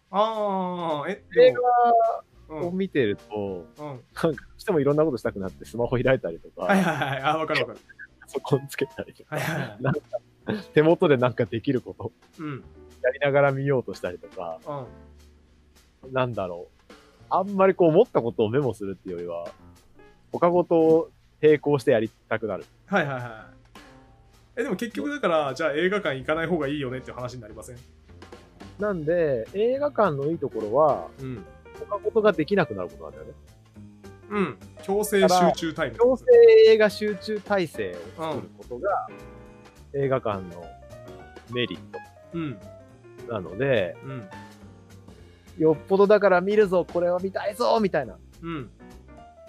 [0.09, 3.85] あー、え、映画うん、を見てると、うん。
[3.85, 7.21] なんか、どうしてもいろんなことしたくなってスマホ開いたりとか、はいはいはい。
[7.21, 7.79] あ、わかるわかる。
[8.21, 9.83] パソコンつけたりとか、はいはいはい。
[9.83, 9.99] なんか、
[10.73, 12.63] 手元でなんかできることうん。
[13.03, 14.59] やりながら見ようとしたりとか、
[16.03, 16.13] うん。
[16.13, 16.93] なんだろう。
[17.29, 19.51] あんまりこう思ったことをメモするっていうよりは、
[20.31, 21.09] 他事を
[21.41, 22.65] 並行してやりたくなる。
[22.85, 23.49] はいはいは
[24.57, 24.61] い。
[24.61, 27.77] え、でも結局だから、じゃあ映画館行かない方がいいよねっていう話になりません？
[28.79, 31.45] なんで、映画館のいいところは、うん。
[31.75, 33.33] 他事ができなくなることなんだよね。
[34.29, 34.57] うん。
[34.83, 35.97] 強制集中タイム。
[35.97, 36.25] 強制
[36.67, 39.07] 映画集中体制を作ることが、
[39.93, 40.65] 映画館の
[41.51, 41.99] メリット
[42.33, 42.59] うん。
[43.29, 44.29] なので、うん。
[45.57, 48.69] よっぽどだから見るぞ、これは見たいぞ、みたいなうん。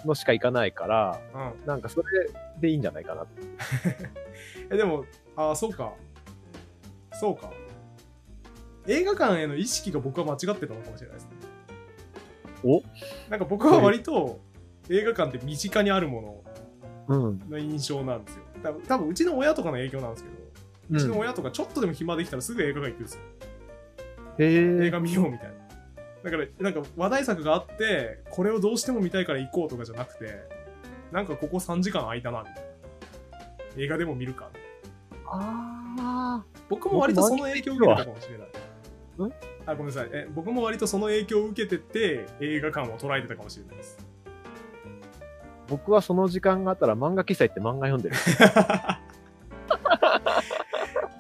[0.05, 1.67] のしか行かないから、うん。
[1.67, 3.43] なんかそれでいいんじゃないかなって。
[4.71, 5.93] え、でも、ああ、そうか。
[7.13, 7.51] そうか。
[8.87, 11.31] 映画館への意識が僕は間違ってたのかもしれないですね。
[12.65, 12.83] お？
[13.31, 14.41] なんか僕は割と
[14.89, 16.45] 映画館って身近にあるも
[17.09, 17.39] うん。
[17.39, 18.43] のの印象なんですよ。
[18.63, 20.37] 多分多分うちの親とかの影響なんですけど、
[20.91, 23.21] うちの親とかちょっとでも暇できたらすぐ映画館行くんですよ。
[24.39, 25.55] 映画見ようみたいな。
[26.23, 30.43] だから、なんか話題作があって、これをどうしても見たいから行こうとかじゃなくて、
[31.13, 32.61] なんかここ3時間空いたな、みたいな。
[33.79, 34.51] 映画でも見るか。
[35.27, 36.45] ああ。
[36.69, 38.49] 僕も割とその影響を受けたかもしれない。
[39.67, 40.11] あ、ごめんなさい。
[40.13, 43.99] え、僕も割とその影響を受けてて、映画館を捉えてたかもしれないです。
[45.69, 48.17] 僕はその時間があったら漫画喫茶行って漫画読んでる。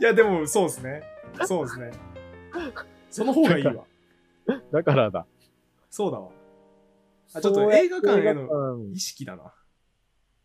[0.00, 1.02] いや、でも、そうですね。
[1.44, 1.90] そうですね。
[3.10, 3.84] その方がいいわ。
[4.70, 5.26] だからだ。
[5.90, 6.30] そうだわ。
[7.34, 8.48] あちょっと映画館への
[8.92, 9.52] 意識だな。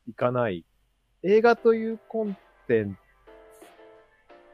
[0.07, 0.65] 行かない。
[1.23, 2.35] 映画というコン
[2.67, 2.97] テン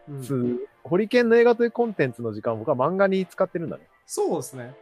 [0.09, 3.83] うんツ、ホリケンの映画というコンテンツの時間を僕は漫画に使ってるんだね。
[4.05, 4.73] そうですね。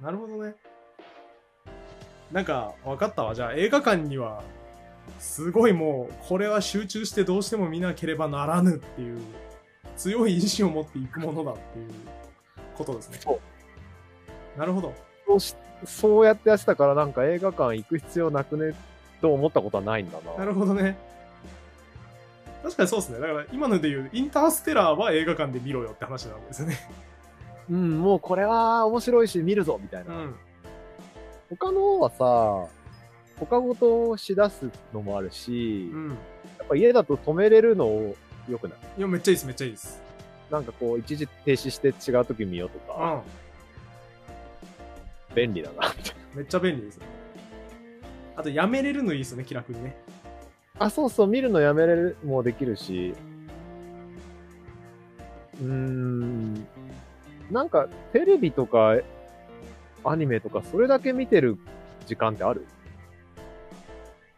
[0.00, 0.54] なるほどね。
[2.32, 3.34] なんか、分かったわ。
[3.34, 4.42] じゃあ、映画館には、
[5.18, 9.20] すごいもう、これは集中してどうしても見なければならぬっていう、
[9.96, 11.90] 強い意志を持っていくものだっていう
[12.76, 13.18] ことですね。
[13.20, 13.40] そ
[14.56, 14.58] う。
[14.58, 14.94] なるほど。
[15.26, 18.74] そうし、そうやってやってたからなんか映画館行く必要なくね
[19.20, 20.36] と思ったことはないんだな。
[20.36, 20.96] なるほどね。
[22.62, 23.20] 確かにそうですね。
[23.20, 26.78] だから、今ので言う、インターステラーは映画館で見ろよって話なわけですよね。
[27.70, 30.14] うん、もうこれは面白いし見るぞみたいな。
[30.14, 30.34] うん。
[31.50, 32.68] 他のはさ、
[33.38, 36.08] 他ごとしだすのもあるし、うん。
[36.08, 36.14] や
[36.64, 38.14] っぱ家だと止めれるの
[38.48, 38.78] よくない？
[38.98, 40.02] いや、めっちゃいいです、めっちゃいいです。
[40.50, 43.22] なんかこう一時停止して違う時見ようとうか、
[45.32, 45.34] ん。
[45.34, 45.94] 便利だな。
[46.34, 47.00] めっちゃ便利です。
[48.36, 49.96] あと、やめれるのいいですよね、気楽にね。
[50.80, 53.14] あ、そうそう、見るのやめれるもできるし、
[55.60, 56.54] うーん、
[57.50, 58.94] なんかテレビとか
[60.04, 61.58] アニメとかそれだけ見てる
[62.06, 62.66] 時間ってある？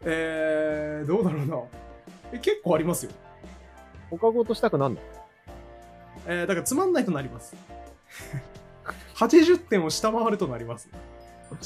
[0.05, 1.57] えー、どうだろうな。
[2.33, 3.11] え、結構ありますよ。
[4.09, 4.99] 他ごとしたくなんの
[6.27, 7.55] えー、だからつまんないとなります。
[9.15, 10.89] 80点を下回るとなります。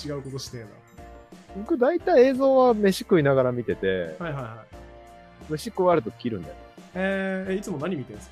[0.06, 0.68] 違うことしてえな。
[1.58, 4.66] 僕大体映像は飯食いながら見てて、はいはいは
[5.50, 5.54] い。
[5.54, 6.56] 飯食われると切るんだよ。
[6.96, 8.32] えー、えいつも何見てるんです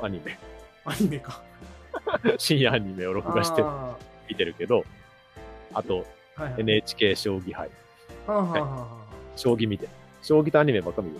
[0.00, 0.06] か？
[0.06, 0.38] アニメ。
[0.84, 1.42] アニメか。
[2.38, 3.96] 深夜アニメを録画してあ
[4.28, 4.84] 見てるけど、
[5.74, 6.60] あとーはいはい。
[6.62, 7.68] NHK 将棋杯。
[8.26, 8.86] はあはあ
[9.36, 9.90] 将棋見てる。
[10.22, 11.16] 将棋とアニメばっか見る。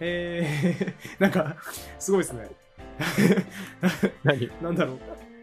[0.00, 1.56] えー、 なんか、
[1.98, 2.48] すごいですね。
[4.24, 4.50] 何？
[4.62, 4.98] なんだろう。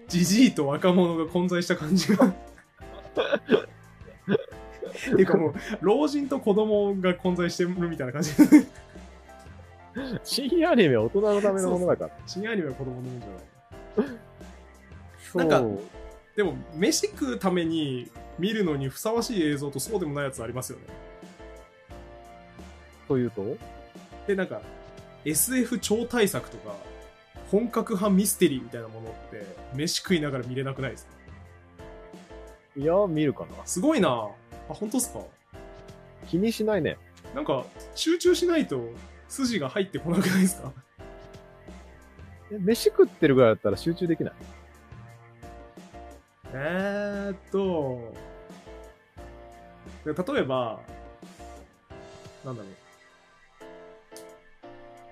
[0.07, 2.33] ジジイと若者が混在した感じが。
[5.13, 8.31] っていうかもう、老人と子供が混在してるみたいな感じ。
[10.23, 12.11] 深夜アニメは大人のためのものだから。
[12.25, 13.29] 深夜アニメは子供のもんじゃ
[15.39, 15.47] ない。
[15.49, 15.81] なんか
[16.35, 20.85] でも、飯食うために見るのにふさわしい映像とそうでもないやつありますよね。
[23.07, 23.57] というと？
[24.27, 24.61] で、なんか、
[25.25, 26.73] SF 超大作とか、
[27.51, 31.11] 本格派ミステリーみたいなものって、飯食いながら見れなくないですか？
[32.77, 33.65] いや、見るかな。
[33.65, 34.29] すごいな
[34.69, 35.19] あ、本当っすか？
[36.27, 36.97] 気にしないね。
[37.35, 38.89] なんか、集中しないと
[39.27, 40.71] 筋が入ってこなくないですか？
[42.51, 44.33] え飯食ってるぐらいだったら集中できない？
[46.53, 48.13] えーっと、
[50.03, 50.79] で例えば、
[52.43, 52.71] なんだろう。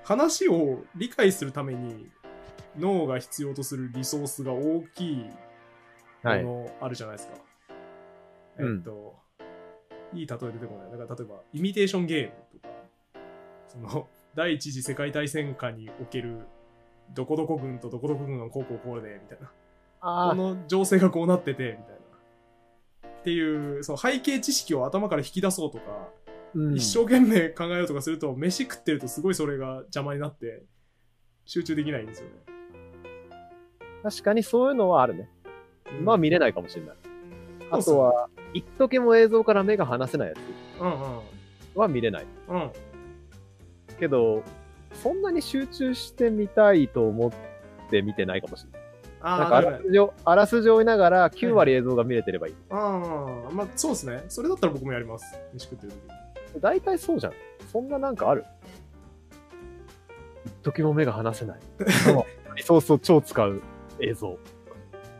[0.04, 2.10] 話を理解するために
[2.78, 5.32] 脳が必要とするリソースが大きいも
[6.24, 6.44] はい。
[6.44, 7.36] のあるじゃないですか。
[8.58, 9.16] うんえっと、
[10.14, 10.92] いい例え出てこない。
[10.92, 12.74] だから例えば、イミテーションゲームとか、
[13.68, 16.40] その、第一次世界大戦下における、
[17.14, 19.52] どこどこ軍とどこどこ軍がこうこうこうで、みたいな。
[20.02, 21.96] あこの情勢がこうなってて、みたい
[23.04, 23.20] な。
[23.20, 26.10] っていう、その背景知識を頭から引き出そうとか、
[26.56, 30.64] うん、一生懸命考えようとかすると、飯食ってるとすごいそれが邪魔になって、
[31.46, 32.36] 集中できないんですよね。
[34.04, 35.30] 確かにそういうのはあるね。
[36.00, 36.96] うんまあ見れないかもしれない。
[37.78, 40.34] うそうとは、一時も映像から目が離せないや
[40.82, 41.20] うんうん。
[41.74, 42.26] つは見れない。
[42.48, 42.72] うん。
[44.00, 44.44] けど、
[44.94, 47.32] そんなに集中してみたいと思っ
[47.90, 48.82] て見てないかもしれない。
[49.22, 52.56] ああ、なんかあららすじを、あらすじを追いながら9割映像が見れてればいい。
[52.70, 54.24] ああ、まあそうですね。
[54.30, 55.38] それだったら僕もやります。
[55.54, 55.94] 飯食ってる
[56.54, 57.34] 時大体そうじゃん。
[57.72, 58.46] そんななんかある
[60.46, 61.60] 一時も目が離せない。
[62.56, 63.62] リソースを超使う
[64.00, 64.38] 映像。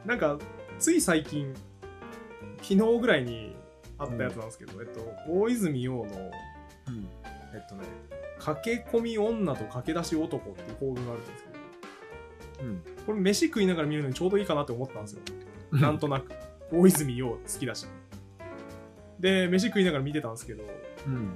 [0.06, 0.38] なんか、
[0.80, 1.54] つい最近、
[2.62, 3.56] 昨日ぐらいに
[3.98, 7.84] あったやつなんですけど、えっと、大泉洋の、えっとね、
[8.40, 11.60] 駆け込み女と駆け出し男っていう構文があるんですけど、
[12.62, 12.82] うん。
[13.06, 15.22] これ飯食いながら見るのにちょうどいいかなって思ったんですよ。
[15.72, 16.32] なんとなく。
[16.72, 17.88] 大泉洋好きだし。
[19.20, 20.64] で、飯食いながら見てたんですけど、
[21.08, 21.34] うん。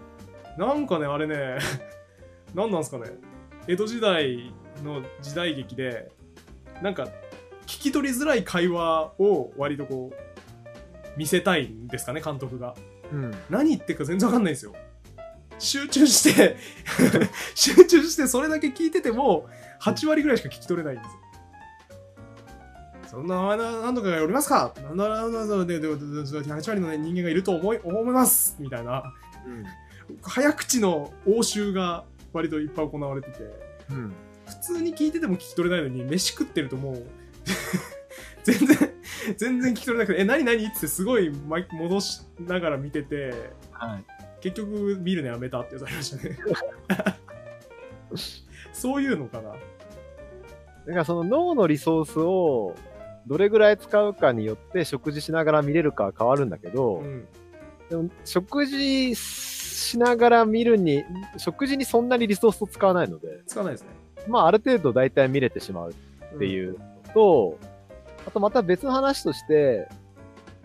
[0.58, 1.58] なんかね、あれね、
[2.54, 3.12] なんなんですかね、
[3.68, 6.12] 江戸時代の時代劇で、
[6.82, 7.08] なんか、
[7.66, 10.23] 聞き取りづらい会話を割とこう、
[11.18, 12.76] 見せたいんですかね、監督が。
[13.12, 13.32] うん。
[13.50, 14.74] 何言ってるか全然わかんないんですよ。
[15.60, 16.58] 集中して、
[17.56, 19.48] 集中してそれだけ聞いてても、
[19.82, 21.20] 8割ぐらいしか聞き取れないんですよ。
[23.12, 24.74] そんな名前の何とかがおりますか？
[24.84, 29.04] なんだなんだなんだで、で、で、8割の、ね、人間がいると思い、思いますみたいな、
[30.24, 33.38] 早口の応酬が割といっぱい行われてて、
[33.92, 34.14] うん。
[34.48, 37.06] 普通に聞いてても聞き取れないのに、飯食ってるともう、
[38.44, 38.78] 全然、
[39.38, 40.66] 全然聞き取れなくて、え、何何？
[40.66, 43.34] ってすごい戻しながら見てて、
[43.72, 44.06] はい。
[44.42, 46.38] 結局見るのやめたって言われましたね。
[48.74, 49.52] そういうのかな。
[49.52, 52.76] だからその脳のリソースを
[53.26, 57.26] どれぐらい使うかによって食事しながら見れるかは変わるんだけど、うん。
[57.90, 61.06] でも食事しながら見るに、
[61.38, 63.90] 食事にそんなにリソースを使わないので、使わないですね。
[64.28, 66.80] まあある程度大体見れてしまうっていうの
[67.14, 67.58] と、
[68.26, 69.88] あとまた別の話として、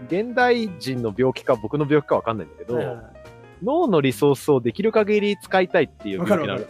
[0.06, 3.18] 現代人の病気か僕の病気かわかんないんだけど、はいはいはい
[3.62, 6.68] 脳のリソースをできる限り使いたいっていう病気なのわかる。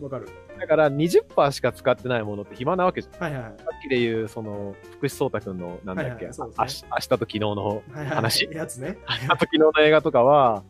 [0.00, 0.28] わかる。
[0.58, 3.20] だから20%しか使ってないものって暇なわけじゃん。
[3.20, 3.52] はいはいはい。
[3.58, 8.98] さっきで言う、その、福士蒼太くんの、なんだっけ、はいはいね明日と昨日の、はいはいはい話やつね。
[9.08, 10.62] 明日と昨日の映画とかは、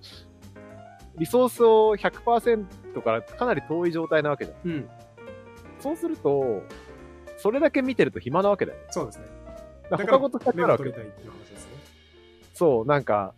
[1.18, 4.70] リソースを100%からかなり遠い状態なわけじゃん。
[4.70, 4.88] うん。
[5.78, 6.62] そうすると、
[7.42, 8.84] それだけ見てると暇なわけだよね。
[8.90, 9.24] そうですね。
[9.90, 11.72] だから他事したく目なるわけを取りたいっていう話ですね。
[12.54, 13.34] そう、なんか、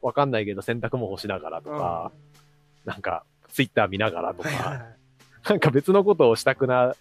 [0.00, 2.12] わかんないけど洗濯物干しながらとか、
[2.84, 4.96] なんか、ツイッター見ながらとはいはいか、は
[5.48, 6.96] なんか別のことをしたくなっ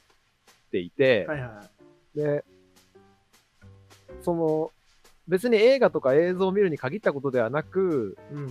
[0.71, 1.63] ていてい。、はいは
[2.15, 2.19] い。
[2.19, 2.43] で、
[4.23, 4.71] その、
[5.27, 8.47] 別に映画とか映像を見るに限ったことではなく、うん。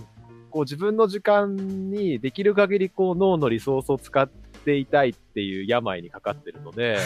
[0.49, 4.29] こう自分の時間にできる限りこう脳のリソースを使っ
[4.63, 6.97] ていたいっていう病にかかってるので。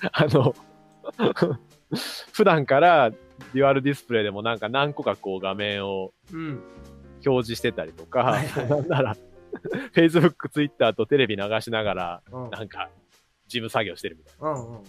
[0.12, 0.54] あの、
[2.32, 6.62] 普段からデュアルディスプレイでもなんか何個かこう画面をうん。
[7.26, 9.16] 表示してたりとか、はいはい なんなら、
[9.94, 12.50] Facebook、Twitter とテレビ流しながら、うん。
[12.50, 12.90] なんか、
[13.46, 14.84] 事務作業してるみたいなうんうん。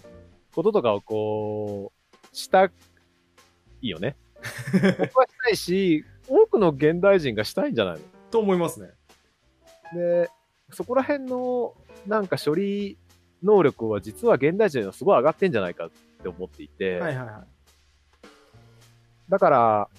[0.54, 2.66] こととかをこう、した
[3.82, 4.18] いよね。
[5.00, 8.00] 僕はしたいし、多くの現代人がしたいんじゃない
[8.32, 8.90] と思いますね。
[9.94, 10.30] ので、
[10.72, 11.74] そこら辺の
[12.06, 12.98] なんか処理
[13.46, 15.90] 能力は実は現代人はすごい上がってんじゃないかっ
[16.22, 18.28] て思っていて、はいはいはい。
[19.30, 19.90] だから、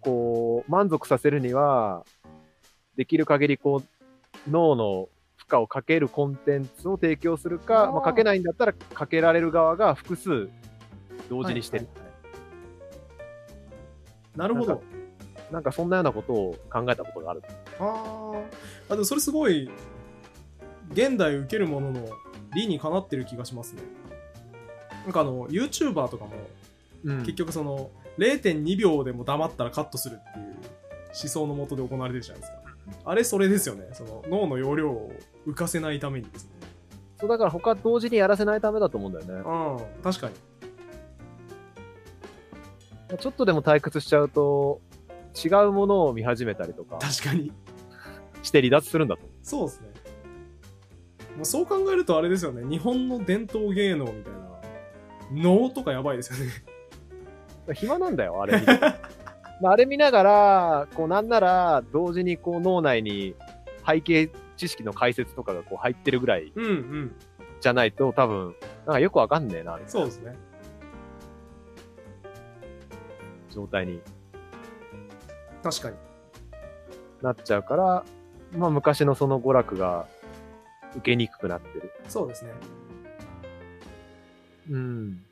[0.00, 2.04] こう、満足させるには、
[2.96, 10.48] できる限りこう、脳の負荷をかけるコンテンツを提供するあか、ーまあ、かけないんだったらかけられる側が複数
[11.28, 11.86] 同時にしてる。
[11.86, 12.10] はいはいはい
[14.36, 14.82] なるほど。
[15.50, 17.42] なんかそんなようなことを考えたことがある。
[17.78, 18.44] あー
[18.88, 18.92] あ。
[18.94, 19.68] でもそれすごい、
[20.92, 22.08] 現代受けるものの
[22.54, 23.82] 理にかなってる気がしますね。
[25.04, 26.32] なんかあの、YouTuber とかも、
[27.04, 32.60] うん結局その、0.2秒でも黙ったらカットするっていう思想のもとで行われてるじゃないですか。
[33.04, 33.88] あれそれですよね。
[33.92, 35.12] その脳の容量を
[35.46, 36.50] 浮かせないためにですね。
[37.18, 39.32] そうだから他同時にやらせないためだと思うんだよね。
[39.34, 39.38] う
[40.00, 40.34] ん、確かに。
[43.18, 44.80] ちょっとでも退屈しちゃうと、
[45.42, 47.52] 違うものを見始めたりとか確かに。
[48.42, 49.22] して離脱するんだと。
[49.42, 49.89] そうですね。
[51.40, 52.68] もうそう考えるとあれですよね。
[52.68, 55.42] 日本の伝統芸能みたいな。
[55.42, 56.52] 能とかやばいですよね。
[57.72, 58.78] 暇なんだよ、あれ見て。
[59.62, 63.34] まああれ見ながら、こうなんなら同時にこう脳内に
[63.88, 66.52] 背景知識の解説とかがこう入ってるぐらい。
[67.60, 70.36] じゃないと多分、なんかよくわかんねえなそうですね。
[73.50, 74.02] 状態に
[75.62, 75.96] 確かに。
[77.22, 78.04] なっちゃうから、
[78.52, 80.06] まあ昔のその娯楽が
[80.96, 81.92] 受けにくくなってる。
[82.08, 82.52] そうですね。
[84.70, 85.22] うん。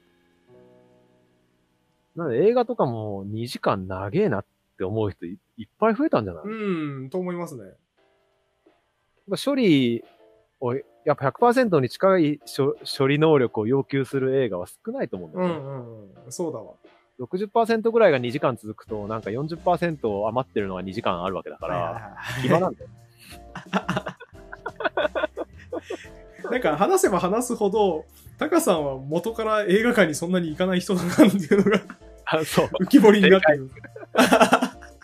[2.16, 4.44] なので映画とかも2時間長えなっ
[4.76, 7.64] て思う人いいっぱい増えたんじゃない、うん、と思いますね。
[9.28, 10.02] まあ処理
[10.60, 15.54] を、やっぱ100%に近い処処理能力を要求する映画は少ないと思うんだよね。
[15.54, 16.32] うんうんうん。
[16.32, 16.74] そうだわ。
[17.20, 22.90] 60%ぐらいが2時間続くと、なんか40%余ってるのが2時間あるわけだから、暇なんだよ。
[26.50, 28.04] なんか話せば話すほど、
[28.38, 31.80] タカさんは元から映画館にそんなに行かない人だなっていうのが
[32.24, 32.66] あそう。
[32.80, 33.70] 浮き彫りになってる。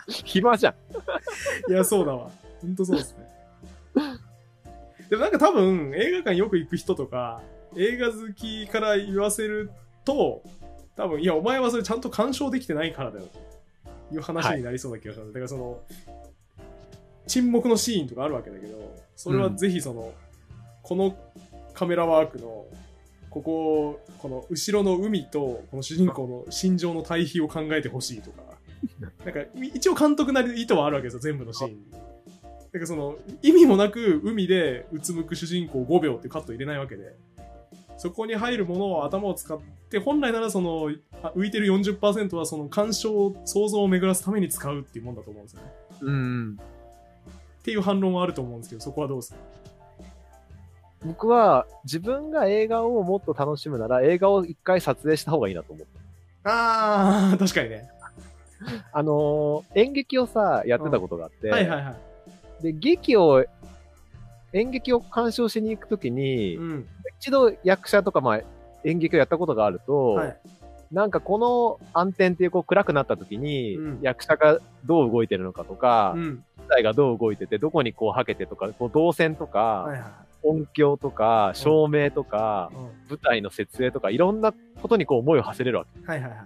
[0.07, 0.73] 暇じゃん。
[1.71, 2.29] いや、そうだわ。
[2.61, 3.25] ほんとそうですね。
[5.09, 7.41] でもなんか多分、映画館よく行く人とか、
[7.75, 9.71] 映画好きから言わせる
[10.03, 10.43] と、
[10.95, 13.25] 多分、いや、お前はそれちゃんと鑑賞できてないからだよ、
[14.09, 15.33] という話になりそうな気がします。
[15.33, 15.81] だからその、
[17.27, 20.13] 沈黙のシーンとかあるわけだけど、それはぜひその、
[20.87, 21.15] この
[21.73, 22.65] カメラワークの、
[23.29, 28.43] ここ、この後ろの海と、この主人公の心情の対比を考えてほしいとか、
[29.25, 29.41] なんか、
[29.73, 31.77] 一応監督なりの意図はあるわけですよ、全部のシーンに。
[32.71, 37.15] なんかその、意味もなく海でうつむく主人公5秒ってカット入れないわけで。
[37.97, 39.57] そこに入るものを頭を使っ
[39.89, 40.91] て、本来ならその、
[41.23, 45.67] あ浮いてる40%はその鑑賞、想像を巡らすために使うっていうもんだと思うんですよね。
[46.01, 46.59] うん。
[47.59, 49.39] っていう反論はあると思うんですけど、そこはどうですか？
[51.05, 55.87] 僕は自分が映画をもっと楽しむなら映画を一回撮影した方がいいなと思う。
[56.43, 57.89] あー、 確かにね。
[58.91, 61.95] あのー演劇をさ、やってたことがあって、はいはいは
[62.61, 62.63] い。
[62.63, 63.45] で、劇を、
[64.53, 66.87] 演劇を鑑賞しに行くときに、うん。
[67.19, 68.41] 一度役者とか、まあ、
[68.83, 70.37] 演劇をやったことがあると、はい。
[70.91, 76.43] なんかこの暗転っていうこう暗くなった時に、うん役者がどう動いてるのかとか、うん。
[76.57, 83.09] 舞台がどう動いてて、どこにこうはけてとか、こう動線とか、はいはい音響とか、照明とか、はい。
[83.09, 85.99] 舞台の設営とか、いろんなことにこう思いを馳せれるわけ。
[85.99, 86.05] うん。
[86.05, 86.39] はいはいはい。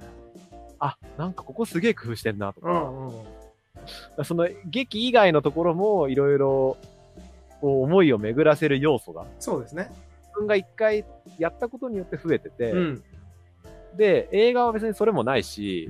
[0.80, 3.12] あ、なんかここすげえ工夫してんなとか、うんう
[4.22, 4.26] ん。
[4.26, 6.78] その劇以外のところもいろいろ、
[7.62, 9.92] こう思いを巡らせる要素が、そうですね。
[10.22, 11.06] 自分が一回
[11.38, 13.04] やったことによって増えてて、うん。
[13.98, 15.90] で、映画は別にそれもないし、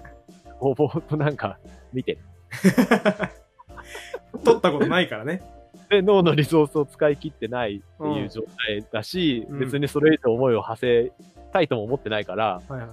[0.60, 1.58] ぼーぼとなんか
[1.92, 2.18] 見てる。
[4.44, 5.42] 撮ったことないからね。
[5.88, 11.12] で、脳のリソースを使い切ってないっていう状態だし、うん別にそれ以上思いを馳せ
[11.52, 12.88] たいとも思ってないから、はいはい。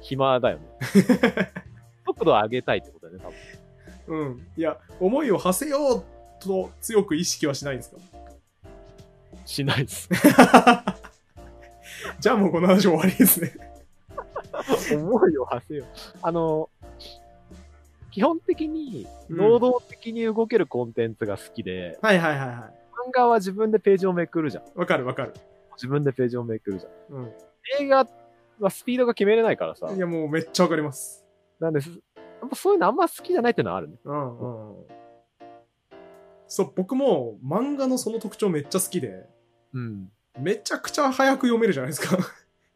[0.00, 0.64] 暇だよね。
[2.04, 3.30] 速度を上げたいってことだよね、多
[4.12, 4.20] 分。
[4.20, 4.46] うん。
[4.56, 6.04] いや、思いを馳せよう
[6.40, 7.98] と強く意識はしないんですか？
[9.46, 10.08] しないです。
[12.20, 13.52] じゃあもうこの話終わりですね。
[14.94, 15.86] 思いを馳せよう。
[16.22, 16.68] あの、
[18.12, 22.70] 基本的に、うん能動的に動けるコンテンツが好きで、はいはいはいは
[23.08, 24.64] 漫画は自分でページをめくるじゃん。
[24.64, 24.66] い。
[24.74, 25.32] わかるわかる。
[25.76, 27.16] 自分でページをめくるじゃん。
[27.16, 27.32] うん。
[27.80, 28.06] 映画
[28.60, 29.90] はスピードが決めれないからさ。
[29.90, 31.24] いやもうめっちゃわかります。
[31.58, 31.88] なんです。
[31.88, 31.94] や
[32.46, 33.96] っぱそういうのあんま好きじゃないっていうのはあるね。
[34.04, 34.86] うんうん。
[36.46, 39.26] そう、僕も漫画のその特徴めっちゃ好きで、
[39.72, 40.10] うん。
[40.38, 42.18] めちゃくちゃ早く読めるじゃないですか。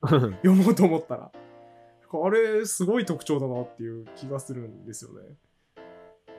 [0.42, 1.30] 読もうと思ったら。
[2.12, 5.22] あれ、すごい特徴だなっていう気がするんですよね。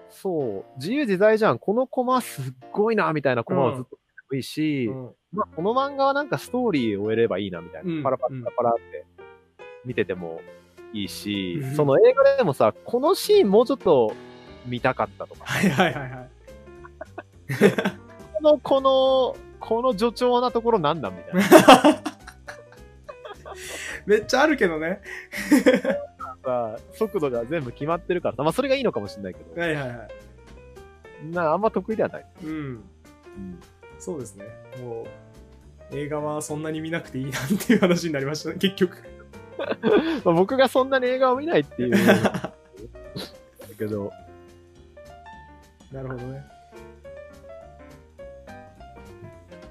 [0.09, 0.77] そう。
[0.77, 1.59] 自由自在じゃん。
[1.59, 3.85] このコマすっごいな、みたいなコマをずっ
[4.29, 5.11] といいし、うん。
[5.33, 8.03] まあ、この漫画はなんかストーリーを終えればいいな、みたいな。
[8.03, 9.05] パラパラパラって
[9.85, 10.41] 見てても
[10.93, 14.13] いいし、うんその映画でもさ、このシーンもうちょっと
[14.65, 16.29] 見たかったとか、はいはいはいはい。
[18.33, 22.03] この、この、この助長なところなんだみたいな。
[24.07, 25.01] めっちゃあるけどね。
[26.43, 30.07] さ、速度が全部決まってるからさ、まあそれがいいのかもしれないけど、はいはいはい。
[31.31, 32.25] なあんま得意ではない。
[32.43, 32.49] うん。
[32.49, 32.83] うん
[33.99, 34.45] そうですね。
[34.79, 35.07] も
[35.91, 38.97] う、映画はそんなに見なくていいなっていう話になりましたね、 結局。
[40.23, 41.91] まあ僕がそんなに映画を見ないっていう。
[42.05, 42.53] だ
[43.77, 44.11] けど、
[45.91, 46.45] なるほどね。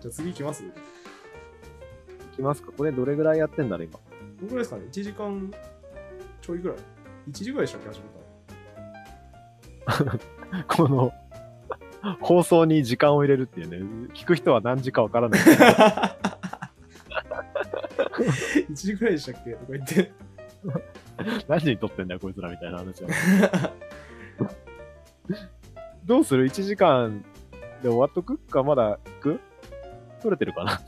[0.00, 0.62] じゃあ次行きます？
[0.64, 0.66] い
[2.36, 3.98] きますかこれどれぐらいやってんだろう、今。
[4.38, 5.52] どのくらいですかね ?1 時間
[6.42, 6.76] ちょいぐらい
[7.30, 8.06] ?1 時ぐらいでしたっけ始め
[10.08, 11.12] た この、
[12.20, 13.78] 放送に時間を入れるっていうね、
[14.14, 15.40] 聞く人は何時かわからない。
[18.68, 19.52] 1時ぐらいでしたっけ？
[19.52, 20.12] とか言って。
[21.48, 23.72] 何時に撮ってんだよ、こいつらみたいな話は。
[26.04, 27.22] どうする ?1 時間
[27.82, 28.38] で終わっとく？
[28.38, 29.40] かまだ行く？
[30.22, 30.80] 撮れてるかな？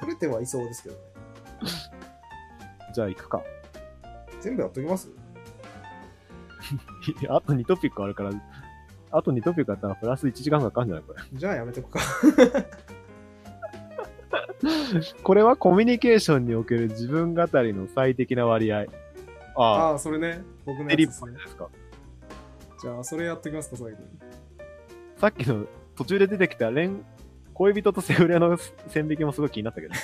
[0.00, 1.00] 取れてはいそうですけどね。
[2.96, 3.42] じゃあ行くか。
[4.40, 5.10] 全部やっときます？
[7.28, 8.30] あと2トピックあるから、
[9.10, 11.04] あと2トピックあったらプラス1時間かかるんじゃない？
[11.06, 11.18] これ。
[11.34, 12.00] じゃあやめとくか。
[15.22, 18.86] これはコミュニケーションにおける自分語りの最適な割合。
[19.56, 20.40] ああ、ああ、それね。
[20.64, 21.32] 僕のやつですね。
[21.32, 21.68] パですか？
[22.80, 24.04] じゃあ、それやっときますか、最後に。
[25.18, 25.66] さっきの
[25.96, 27.04] 途中で出てきた恋、
[27.52, 28.56] 恋人とセフレの
[28.88, 29.94] 線引きもすごい気になったけど。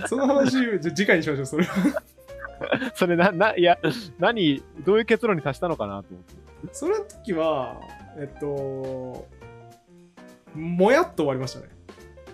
[0.06, 2.02] その話、じゃあ次回にしましょう、それは。
[2.94, 3.78] それな、な、いや、
[4.18, 6.34] 何、どういう結論に達したのかなと思って。
[6.72, 7.80] それの時は、
[8.16, 9.26] えっと、
[10.54, 11.66] もやっと終わりましたね。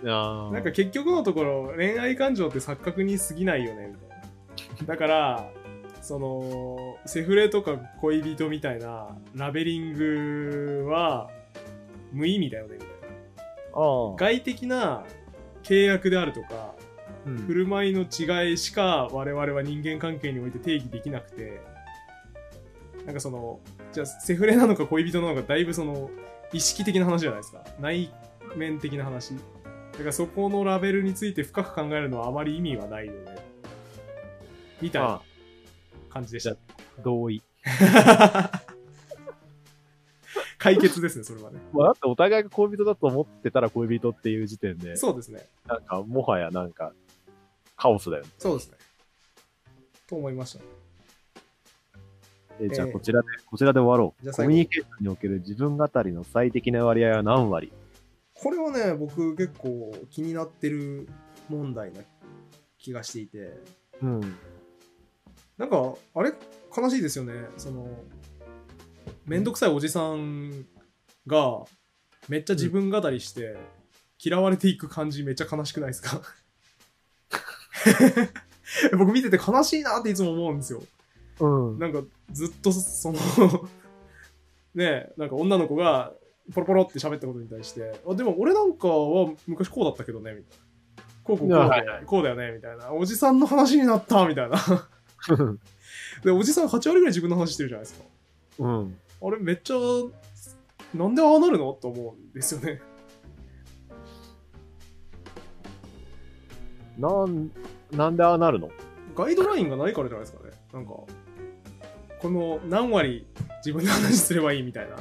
[0.07, 4.87] あなんか結局のところ、恋愛感情って錯覚に過ぎないよね、みたいな。
[4.87, 5.51] だから、
[6.01, 11.29] その、セフレとか恋人みたいなラベリングは
[12.13, 12.95] 無意味だよね、みたいな。
[13.75, 15.05] ああ、外的な
[15.63, 16.75] 契約であるとか、
[17.27, 21.61] うん振る舞いの違いしか我々は人間関係において定義できなくて、
[23.05, 23.61] なんかその、
[23.93, 26.11] じゃあセフレなのか恋人なのかだいぶその
[26.53, 27.65] 意識的な話じゃないですか。
[27.81, 28.13] 内
[28.57, 29.35] 面的な話。
[29.35, 33.39] だからそこのラベルについて深く考えるのはあまり意味はないよね。
[34.81, 35.21] みたいな
[36.09, 36.57] 感じでした。
[37.03, 37.43] 同意。
[40.61, 41.59] 解決ですね、それはね。
[41.73, 45.49] まあ、だってお互いが恋人だと思ってたら恋人っていう時点で、そうですね。
[45.67, 46.93] なんか、もはやなんか、
[47.81, 48.29] カオスだよね。
[48.39, 48.77] そうですね。
[50.07, 50.61] と思いました。
[52.61, 54.33] えじゃあ、ええこちらで、こちらで終わろう。
[54.33, 57.73] コミュニケーションにおける自分語りの最適な割合は何割？
[58.35, 61.09] これはね、僕結構気になってる
[61.49, 62.03] 問題な
[62.77, 63.59] 気がしていて、
[64.03, 64.21] うん。
[65.57, 66.35] なんか、あれ？
[66.77, 67.33] 悲しいですよね。
[67.57, 67.89] その、
[69.25, 70.67] めんどくさいおじさん
[71.27, 71.65] が、
[72.29, 73.57] めっちゃ自分語りして、
[74.23, 76.21] 嫌われていく感じめっちゃ悲しくないですか？
[78.97, 80.83] 僕見てて悲しいなっていつも思うんですよ。
[81.41, 81.79] うん。
[81.79, 82.03] なんか
[82.33, 83.19] ずっとその
[84.75, 86.13] ねえなんか女の子が
[86.55, 90.65] ポロポロって喋ったことに対してあでも俺なんかは昔こうだったけどねみたいな。
[91.23, 92.93] こうこうこうで、はいはこうだよねみたいな。
[92.93, 94.59] おじさんの話になったみたいな。
[96.25, 98.05] でおじさん8割ぐらい自分の話してるじゃないですか。
[98.61, 98.97] うん。
[99.23, 99.77] あれめっちゃ
[100.95, 101.73] なんでああなるの？
[101.75, 102.81] と思うんですよね
[107.01, 107.51] なん、
[107.93, 108.71] なんでああなるの？
[109.17, 110.53] ガイドラインがないからじゃないですかね。
[110.73, 113.27] なんかこの何割
[113.65, 114.97] 自分の話すればいいみたいな。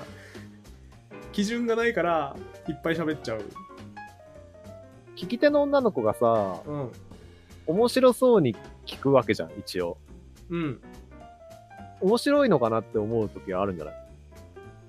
[1.32, 2.36] 基準がないから
[2.68, 3.42] いっぱい喋っちゃう。
[5.16, 6.92] 聞き手の女の子がさ、うん。
[7.68, 9.98] 面白そうに聞くわけじゃん、一応。
[10.50, 10.82] うん。
[12.02, 13.96] 面白いのかなって思う時はあるんじゃない？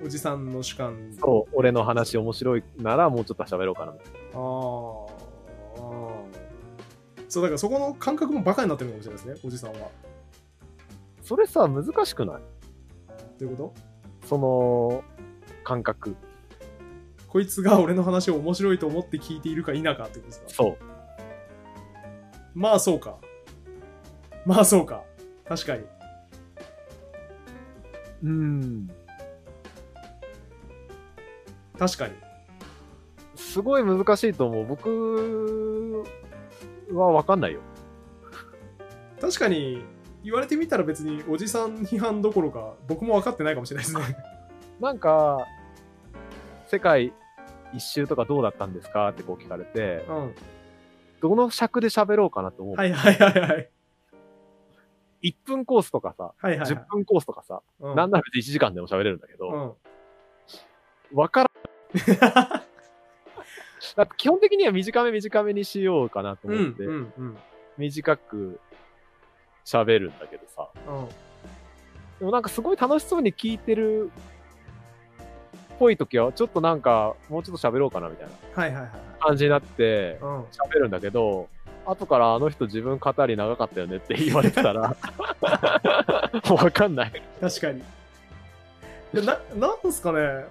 [0.02, 1.12] おじさんの主観。
[1.20, 3.92] そう、俺の話面白いならもうちょっと喋ろうかな。
[3.92, 5.09] あーあー
[7.30, 9.88] そうだからそこの感覚もバカになってるかもしれないですねおじさんは
[11.22, 12.36] それさ、難しくない？
[13.38, 13.72] どういうこ
[14.26, 15.04] その、
[15.62, 16.10] 感覚。
[16.10, 16.16] と
[17.28, 20.48] こいつが俺の話を面白いと思って聞いているか否かってことですか？
[20.48, 20.76] そう。
[22.52, 23.18] まあそうか
[24.44, 25.04] まあそうか
[25.48, 25.84] 確かに
[28.24, 28.90] うん。
[31.78, 32.14] 確かに
[33.36, 34.66] すごい難しいと思う。
[34.66, 36.04] 僕
[36.92, 37.60] はわかんないよ。
[39.20, 39.82] 確かに
[40.22, 44.16] 言われてみたら別におじさん批判どころか僕も分かってないかもしれないですね
[44.80, 45.46] なんか、
[46.68, 47.12] 世界
[47.74, 50.34] 一周とかどうだったんですかってこう聞かれて、うん
[51.20, 52.76] どの尺で喋ろうかなと思う。
[52.76, 53.68] はいはいはいはい
[55.22, 59.74] 1分コースとかさ、はいはいはい10分コースとかさ、うんなんなら1時間でも喋れるんだけうど、ん
[61.12, 62.62] わからん。
[64.16, 67.36] 基本的には短め短めにしようかなとうん思って、うんうん
[67.78, 68.60] 短く
[69.64, 71.08] 喋るんだけどさ、うん。
[72.18, 74.10] でもなんかすごい楽しそうに聞いてる
[75.74, 81.48] っぽい時は、ちょっとなんか、もうちょっと喋ろうかなみたいなはいはいはい感じになって、はい喋るんだけど、
[81.86, 84.94] 後からあの人自分語り長かったよねって言われてたら、
[85.40, 87.12] わかんない。
[87.40, 87.82] うん確かに。
[89.14, 90.44] ななんすかね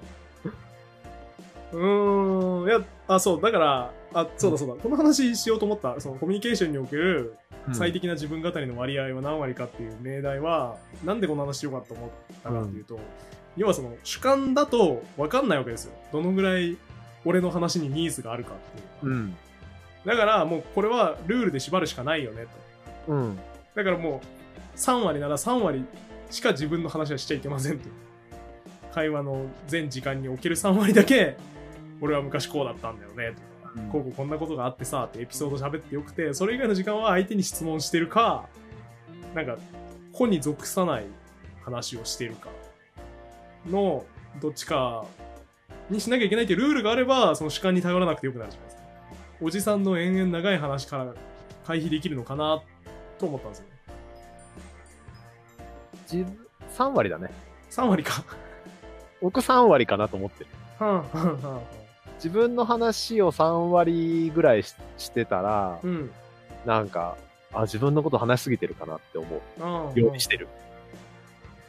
[1.72, 2.68] うーん。
[2.68, 3.42] いやあそう。
[3.42, 4.76] だからあそうだそうだ。
[4.76, 7.38] この話しようと思ったそのコミュニケーションにおける
[7.74, 12.10] 最適な自分語りの割合は何割かっていう命題は、なんでこの話しようかと思っ
[12.44, 13.00] たかっていうと、
[13.58, 15.94] 要はその主観だと分かんないわけですよ。
[16.12, 16.78] どのぐらい
[17.26, 18.56] 俺の話にニーズがあるかっ
[19.02, 19.36] ていううん。
[20.06, 22.48] だからもうこれはルールで縛るしかないよね
[23.08, 23.14] と。
[23.14, 23.40] うん。
[23.76, 24.22] だからも
[24.76, 25.86] う3割なら3割
[26.32, 27.90] しか自分の話はしちゃいけませんと。
[28.94, 31.38] 会話の全時間における3割だけ
[32.02, 33.36] 俺は昔こうだったんだよね。
[33.36, 38.48] とかこうこうこんなことがあってさってエピソード喋ってよくてそれ以外の時間は相手に質問してるか
[39.36, 39.58] なんか
[40.12, 41.06] 個に属さない
[41.64, 42.50] 話をしてるか
[43.70, 44.06] の
[44.42, 45.06] どっちか
[45.90, 48.90] にしなきゃいけないっていうルールがあればその主観に頼らなくてよくなるじゃないですか。
[49.42, 51.14] おじさんの延々長い話から
[51.66, 52.62] 回避できるのかな
[53.18, 53.72] と思ったんですよね。
[56.12, 57.30] 自分、3割だね。
[57.70, 58.24] 3割か。
[59.22, 60.50] 僕3割かなと思ってる。
[60.80, 61.79] はんはんはんはん
[62.20, 66.12] 自分の話を3割ぐらいししてたら、うん
[66.66, 67.16] なんか、
[67.54, 70.48] あ、自分のこと話しすぎてるかなって思うあようにしてる。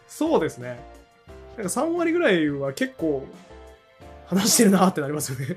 [0.09, 0.81] そうですね
[1.57, 3.25] なんか3割ぐらいは結構
[4.27, 5.57] 話してるなってなりますよね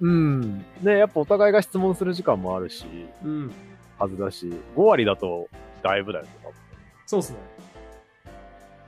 [0.00, 0.64] うん。
[0.80, 2.86] ね、やっぱお互いが質問する時間もあるし、
[3.22, 3.52] うん
[3.98, 5.48] はずだし、5割だと
[5.82, 6.30] だいぶだよね。
[7.06, 7.36] そうですね。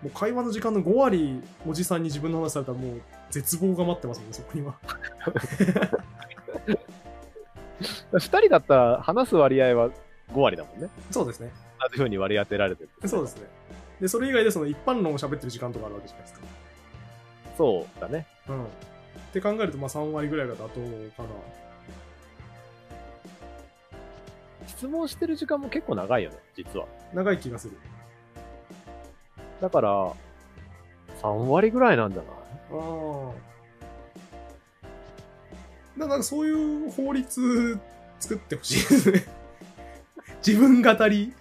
[0.03, 3.01] もう会話の時間の5割おじさんに自分の話されたらもう
[3.37, 4.75] 絶望が待ってますもんね、そこには。
[8.13, 9.91] 2人だったら話す割合は
[10.33, 10.89] 5割だもんね。
[11.11, 11.51] そうですね。
[11.79, 13.09] 同じ風に割り当てられてる。
[13.09, 13.47] そうですね。
[14.01, 16.47] で、それ以外でその一般論を喋ってる時間とかあるわけじゃないですか。
[17.59, 18.27] そうだね。
[18.49, 18.65] うん。
[18.65, 18.69] っ
[19.35, 20.69] て考えると、まあ3割ぐらいが妥
[21.17, 21.29] 当かな。
[24.67, 26.87] 質問してる時間も結構長いよね、実は。
[27.13, 27.77] 長い気がする。
[29.61, 30.13] だから、
[31.23, 32.35] 3割ぐらいなんじゃない？
[32.71, 33.47] ああ。
[35.99, 37.79] なんかそういう法律
[38.21, 39.25] 作ってほしいですね。
[40.47, 41.33] 自分語り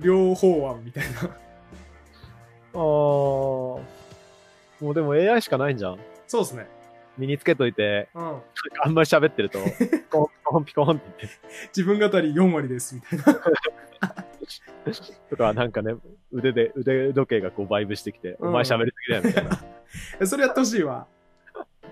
[0.00, 1.20] 両方案みたいな。
[1.20, 1.28] あ
[2.74, 2.78] あ。
[2.78, 3.82] も
[4.80, 5.98] うでも AI しかないんじゃん。
[6.26, 6.68] そうですね。
[7.16, 8.40] 身につけといて、うん。
[8.84, 9.70] あんまり喋ってると、ピ
[10.08, 11.38] コンピコンピコンって言って、
[11.76, 13.40] 自分語り4割ですみたいな。
[15.30, 15.94] とかなんかね、
[16.32, 19.44] 腕で、腕時計がこうバイブしてきて、うんお前喋りすぎだよみたい
[20.20, 20.26] な。
[20.26, 21.06] それやってほしいわ。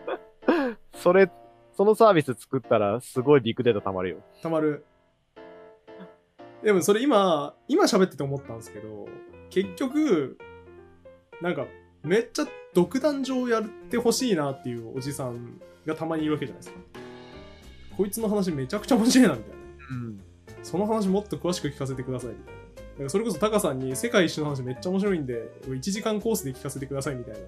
[0.95, 1.31] それ、
[1.77, 4.17] そのサービス作ったらすごいビッグデータ溜まるよ。
[4.43, 4.85] たまる。
[6.63, 9.09] でもそれ今、今喋ってて思ったんですけど、
[9.51, 10.39] 結局、
[11.41, 11.67] なんか、
[12.03, 16.81] めっちゃ独壇場やってほしいなっていうおじさんがたまにいるわけじゃないですか。
[17.97, 19.57] こいつの話めちゃくちゃ面白いなみたいな。
[19.91, 20.21] うん。
[20.63, 22.56] その話もっと詳しく聞かせてくださいみたいな。
[23.09, 27.41] それこそタカさんに世界一周の話めっちゃ面白いんで、1時間コースで聞かせてくださいみたいな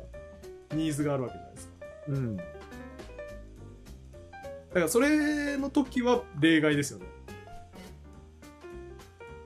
[0.77, 1.73] ニーズがあるわけじゃないですか。
[2.09, 2.37] うん。
[2.37, 2.43] だ
[4.75, 7.07] からそれの時は例外ですよね。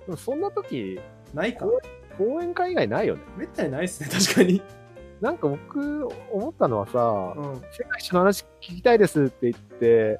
[0.06, 0.98] でもそんな時、
[1.32, 1.66] ないか。
[2.18, 3.22] 講演会以外ないよね。
[3.36, 4.60] めったにないっすね、確かに。
[5.20, 7.54] なんか僕、思ったのはさ、うん。
[7.70, 10.18] 世界一の話聞きたいですって言って、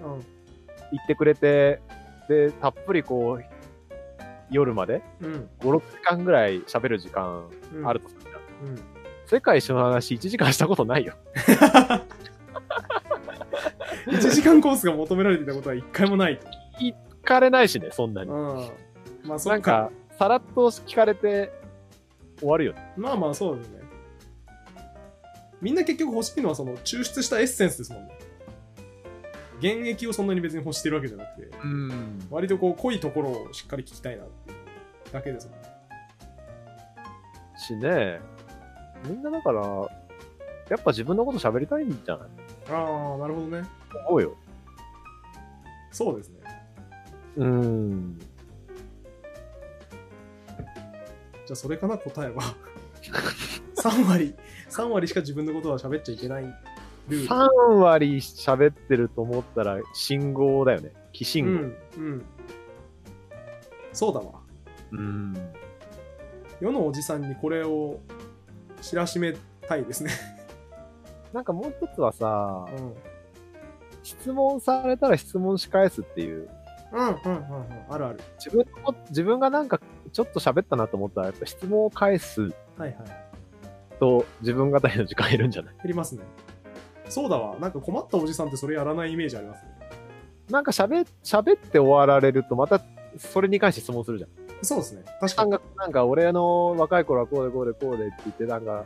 [0.92, 1.80] 言ってくれて、
[2.28, 3.44] で、たっぷりこう、
[4.52, 5.02] 夜まで？
[5.20, 5.48] うん。
[5.60, 7.88] 5、6時間ぐらい喋る時間うん。
[7.88, 8.68] あるとするじゃん。
[8.68, 8.78] うん。
[9.26, 11.14] 世界一の話1時間したことないよ。
[14.06, 16.46] 1時間コースが求められていたことは一回もないと。
[16.78, 16.94] 聞
[17.24, 18.30] かれないしね、そんなに。
[18.30, 18.70] うん。
[19.24, 19.48] まあそ。
[19.48, 21.52] なんか、さらっと聞かれて
[22.38, 22.92] 終わるよね。
[22.96, 23.80] まあまあそうですね。
[25.60, 28.18] みんな結局欲しいのはその抽出したエッセンスですもんね。
[29.62, 32.26] 原液をそんなに別に欲してるわけじゃなくて、うん。
[32.30, 34.56] 割とこう濃いところをしっかり聞きたいなっていう
[35.12, 35.68] だけですもんね。
[37.56, 38.20] しね、
[39.08, 39.62] みんなだから、
[40.68, 42.28] やっぱ自分のこと喋りたいんじゃない？
[42.70, 43.62] ああ、なるほどね。
[44.08, 44.34] 思うよ。
[45.92, 46.40] そうですね。
[47.36, 48.18] うん。
[48.18, 52.42] じゃあそれかな答えは。
[53.76, 54.34] 3割、
[54.70, 56.44] 3割しか自分のことは喋っちゃいけない。
[57.08, 60.92] 3割喋ってると思ったら信号だよね。
[61.12, 61.50] 寄う信号。
[61.62, 62.24] ん、うん。
[63.92, 64.40] そうだわ。
[64.92, 65.34] うん。
[66.60, 67.98] 世のおじさんにこれを
[68.80, 69.34] 知らしめ
[69.68, 70.10] たいですね。
[71.32, 72.94] なんかもう一つはさ、うん。
[74.02, 76.48] 質問されたら質問し返すっていう。
[76.92, 77.44] うん、うん、うん、うん。
[77.88, 78.20] あるある。
[78.38, 79.80] 自分の自分がなんか
[80.12, 82.94] ちょっと喋ったなと思ったら、やっぱ質問を返すはいはい。
[83.98, 85.74] と自分語りの時間いるんじゃない？
[85.76, 86.22] 減りますね。
[87.12, 87.56] そうだわ。
[87.58, 89.70] なんか困ったおじさんってそれやらないイメージありますね。
[90.50, 92.80] なんか喋、喋って終わられるとまた
[93.18, 94.30] それに関して質問するじゃん。
[94.64, 95.02] そうですね。
[95.20, 95.50] 確かに。
[95.76, 98.84] なんか、俺の若い頃はこうでこうでこうでって言って、なんか、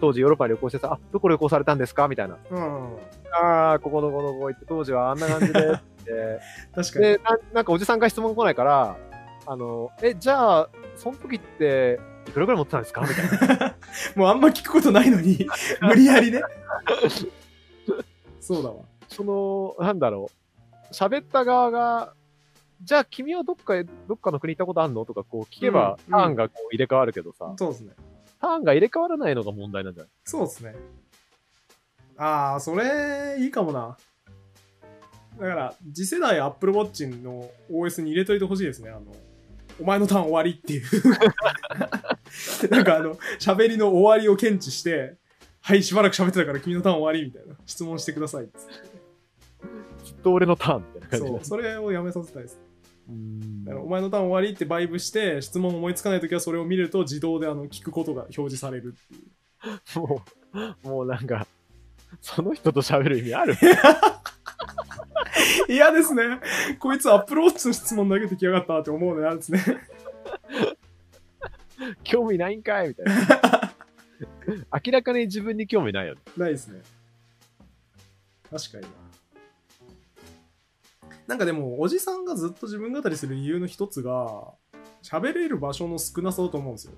[0.00, 2.06] 当時ヨーロッパに旅行してさ、あ、どこ旅行されたんですか？
[2.08, 2.38] みたいな。
[2.50, 2.96] うん。
[3.42, 5.62] ああ、ここのこのここ行って、当時はあんな感じでっ
[6.04, 6.40] て。
[6.74, 7.04] 確かに。
[7.06, 8.96] でな、なんかおじさんから質問来ないから、
[9.46, 11.98] あの、え、じゃあ、その時って、
[12.28, 13.00] いくらぐらい持ってたんですか？
[13.02, 13.74] みたいな。
[14.14, 15.46] もうあんま聞くことないのに、
[15.82, 16.40] 無理やりね。
[18.46, 18.76] そうだわ。
[19.08, 20.30] その、なんだろ
[20.90, 20.92] う。
[20.94, 22.14] 喋った側が、
[22.82, 27.92] じゃあ君はどっかへ、どっかの国行ったことあんのとかこう聞けば、うんターンがこう入れ替わるけどさ、そうですね。
[28.40, 30.12] ターンが入れ替わらないのが問題なんじゃない？
[30.24, 30.74] そうですね。
[32.18, 33.96] ああ、それ、いいかもな。
[35.38, 38.90] だから、次世代 Apple Watch の OS に入れといてほしいですね。
[38.90, 39.14] あの、
[39.80, 40.82] お前のターン終わりっていう。
[42.70, 45.16] なんかあの、喋りの終わりを検知して、
[45.66, 47.56] はい、しばらく喋ってたから君のターン終わりみたいな。
[47.66, 48.72] 質問してくださいっつって。
[50.04, 52.60] ずっと俺のターンみたいな感じでそう、それをやめさせたいです。
[53.08, 59.18] うんだからお前のターン終わりってバイブして、質問思いつかないときはそれを見ると自動であの聞くことが表示されるってい
[59.96, 59.98] う。
[59.98, 60.22] も
[60.84, 61.48] う、もうなんか、
[62.20, 63.56] その人と喋る意味ある？
[65.68, 66.22] 嫌ですね。
[66.78, 69.64] こいつアップローチの質問投げてきやがったって思うの嫌ですね。
[72.04, 73.55] 興味ないんかいみたいな。
[74.84, 76.20] 明らかに自分に興味ないよね。
[76.36, 76.82] ないですね。
[78.50, 78.88] 確かにな。
[81.26, 84.54] なんかでも、おじさんがずっと自分語りする理由の一つが、
[85.02, 86.92] 喋れる場所の少なさだと思うんですよ。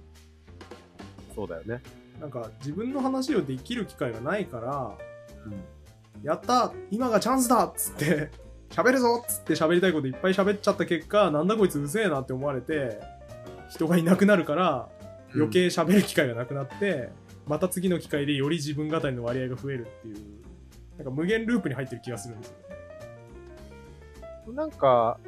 [1.35, 1.83] そうだよね。
[2.21, 4.99] なんか自分の話をできる機会がないから、
[5.45, 5.63] うん。
[6.23, 8.31] やった今がチャンスだっつって、
[8.71, 13.01] 喋るぞっつって喋りたいこといっぱい喋っちゃった結果、なんだこいつうぜえなって思われて、
[13.71, 14.89] 人がいなくなるから、
[15.35, 17.11] 余計喋る機会がなくなって、
[17.49, 20.17] また次の機会でより自分語りの割合が増えるっていう、
[20.97, 22.57] なんか無限ループに入ってる気がするんですよ
[24.47, 24.55] ね。
[24.55, 25.19] なんか、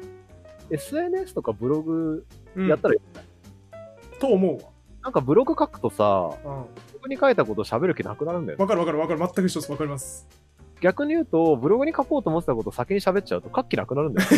[0.69, 4.59] SNS とかブログうんやったらいい、と思う
[5.03, 6.37] なんかブログ書くとさ、わ。
[6.45, 6.65] うん。
[7.01, 8.61] グに書いたこと喋る気なくなるんだよね。
[8.61, 9.19] わかるわかるわかる。
[9.19, 9.71] 全く一緒です。
[9.71, 10.27] わかります。
[10.79, 14.29] 逆に言うと、ブログに書こうと思ってたこと先に喋っちゃうと書く気なくなるんだよ。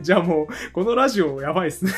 [0.00, 1.92] じゃあもう、このラジオやばいっすね。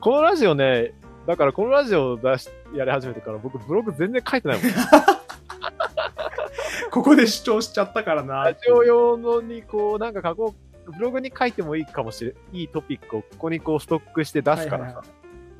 [0.00, 0.92] このラジオね、
[1.28, 4.72] だからこのラジオを出し、やり始めてから僕ブログ全然書いてないもん。
[6.90, 8.54] ここで主張しちゃったからなラ。
[8.54, 10.54] ジオ用のにこう、なんか書こ
[10.86, 14.84] う、ブログに書いてもいいかもしれいいトピックをここにこうストックして出すからさ。
[14.84, 15.04] はいはい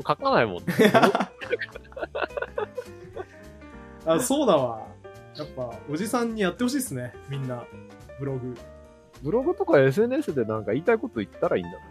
[0.07, 0.65] 書かないもんね。
[4.07, 4.87] あ、そうだわ。
[5.37, 7.13] やっぱ、おじさんにやってほしいっすね。
[7.29, 7.65] みんな。
[8.21, 8.57] ブログ。
[9.25, 11.83] ブログとか SNS でなんか言いたいこと言ったらいいんだけど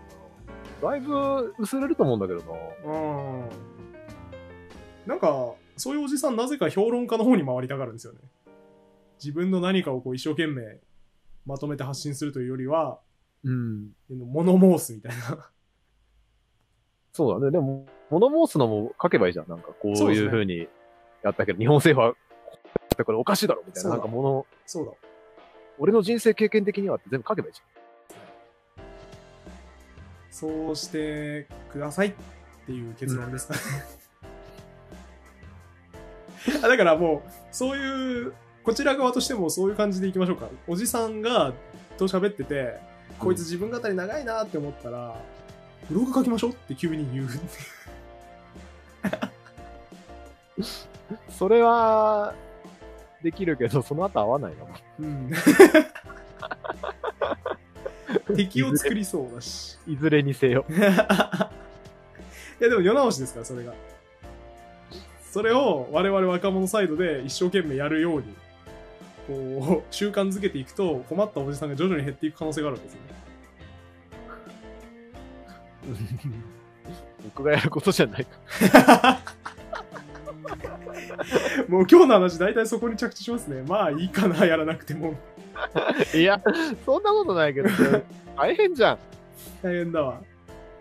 [0.87, 0.91] な。
[0.91, 2.45] だいぶ薄れると思うんだけどな。
[2.93, 2.97] う
[3.43, 3.49] ん。
[5.07, 8.19] なんか、そういうおじさん、なぜか評論家の方に回りたがるんですよね。
[9.23, 10.79] 自分の何かをこう一生懸命
[11.45, 12.99] まとめて発信するというよりは、
[13.43, 13.91] うん。
[14.09, 15.49] 物申すみたいな。
[17.13, 17.51] そうだね。
[17.51, 19.49] でも、物申すのも書けばいいじゃん。
[19.49, 20.67] なんかこうそうですねいう風に
[21.23, 23.91] やったけど、日本政府は、これおかしいだろみたいな。
[23.91, 24.91] なんか物、そうだ。
[25.79, 27.61] 俺の人生経験的にはって全部書けばいいじ
[30.31, 32.13] そうしてくださいっ
[32.65, 33.59] ていう結論ですかね。
[36.63, 38.33] あだからもう、そういう、
[38.63, 40.49] こちら側としてもそういう感じでいきましょうか。
[40.67, 41.53] おじさんが、
[41.97, 42.79] と喋ってて、
[43.19, 45.15] こいつ自分語り長いなって思ったら、
[45.89, 47.29] ブログ書きましょうって急に言う。
[51.29, 52.33] それは、
[53.23, 54.65] できるけど、その後合わないな。
[54.99, 55.31] うん。
[58.35, 59.77] 敵を作りそうだし。
[59.87, 60.65] いずれにせよ。
[60.69, 60.73] い
[62.63, 63.73] やでも世直しですから、それが。
[65.37, 68.33] それを我々若者サイドで一生懸命やるように、
[69.27, 73.07] こう、習慣づけていくと、困ったおじさんが徐々に減っていく可能性があるんですよね。
[77.23, 79.19] 僕がやることじゃないか。
[81.69, 83.61] もう今日の話大体そこに着地しますね。
[83.61, 85.13] まあいいかな、やらなくても。
[86.15, 86.41] いや、
[86.83, 87.69] そんなことないけど、
[88.35, 88.97] 大変じゃん。
[89.61, 90.19] 大変だわ。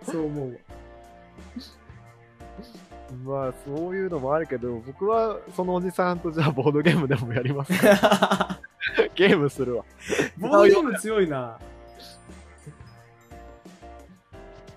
[0.03, 0.57] そう思うわ。
[3.25, 7.73] まあ、そういうのもあるけど、僕はそのおじさんとじゃあボードゲームでもやります。
[9.15, 9.85] ゲームするわ。
[10.39, 11.59] ボードゲーム強いな。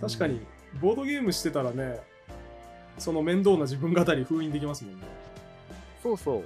[0.02, 0.42] 確かに、
[0.82, 2.00] ボードゲームしてたらね、
[2.98, 5.08] その面倒な自分語り封印できますもんね。
[6.04, 6.44] そうそう。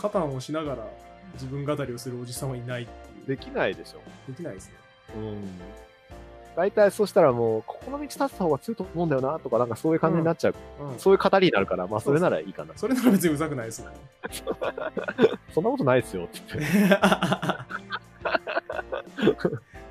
[0.00, 0.88] カタンをしながら
[1.34, 2.90] 自分語りをするおじさんはいないって
[3.30, 3.36] いう。
[3.36, 4.00] できないでしょ。
[4.26, 4.74] できないですね。
[5.16, 5.36] うん。
[6.56, 10.54] 大体そしたらもう、ここの道立つ方が強いと思うんだよな、とかなんかそういう感じになっちゃう。
[10.80, 10.98] うん。
[10.98, 12.72] そういう語りになるから、まあそれならいいかな。
[12.76, 13.92] それなら別にうざくないですもん。
[15.54, 16.98] そんなことないですよ、って言って。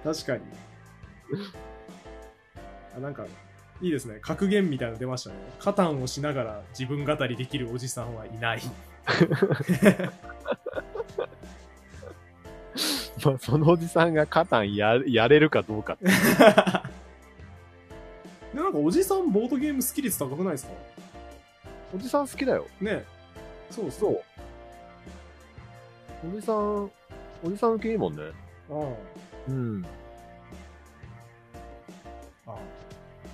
[0.03, 0.41] 確かに。
[2.97, 3.26] あ、なんか、
[3.82, 4.20] いいですね。
[4.22, 5.36] 格言みたいなの出ましたね。
[5.60, 8.62] カタンをしながら自分語りできるおじさんはいない。
[13.26, 16.05] まあそのおじさんがカタンややれるかどうかって。
[18.53, 20.72] で、なんかおじさんボードゲーム好き率高くないですか？
[21.95, 22.67] おじさん好きだよ。
[22.82, 23.03] ね
[23.72, 23.99] そうそ。
[23.99, 24.22] そう
[26.28, 26.91] おじさん、
[27.43, 28.24] おじさん受けいいもんね。
[28.70, 28.74] う。
[28.74, 28.95] うん。
[29.47, 29.86] うん。
[32.45, 32.55] あ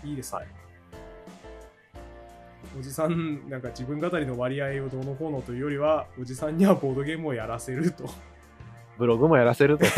[0.03, 0.41] いいですね。
[2.77, 8.09] おじさん、なんか自分語りの割合をどうのこうのというよりは、おじさんにはボードゲームをやらせると。
[8.97, 9.85] ブログもやらせると。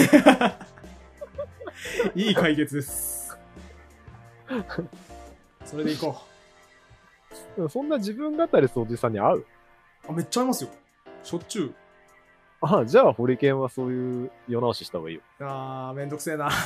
[2.16, 3.38] いい解決です。
[5.66, 6.16] それでいこ
[7.70, 9.40] そんな自分語りするおじさんに会う？
[9.40, 9.46] う。
[10.10, 10.70] あ、めっちゃ合いますよ。
[11.24, 11.74] しょっちゅう。
[12.62, 15.22] あじゃあ、ホリケンはそういう世直しした方がいいよ。
[15.42, 16.50] あー、めんどくせえな。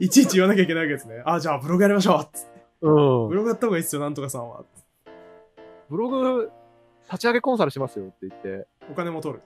[0.00, 1.22] いちいち言わなきゃいけないわけですね。
[1.24, 2.94] あ、じゃあブログやりましょうつってうん
[3.28, 3.34] ブ。
[3.34, 4.64] ログやった方がいいっすよ、なんとかさんは。
[5.88, 6.50] ブログ、
[7.04, 9.42] 立ち上げコンサルしますよって言って、お金も取る。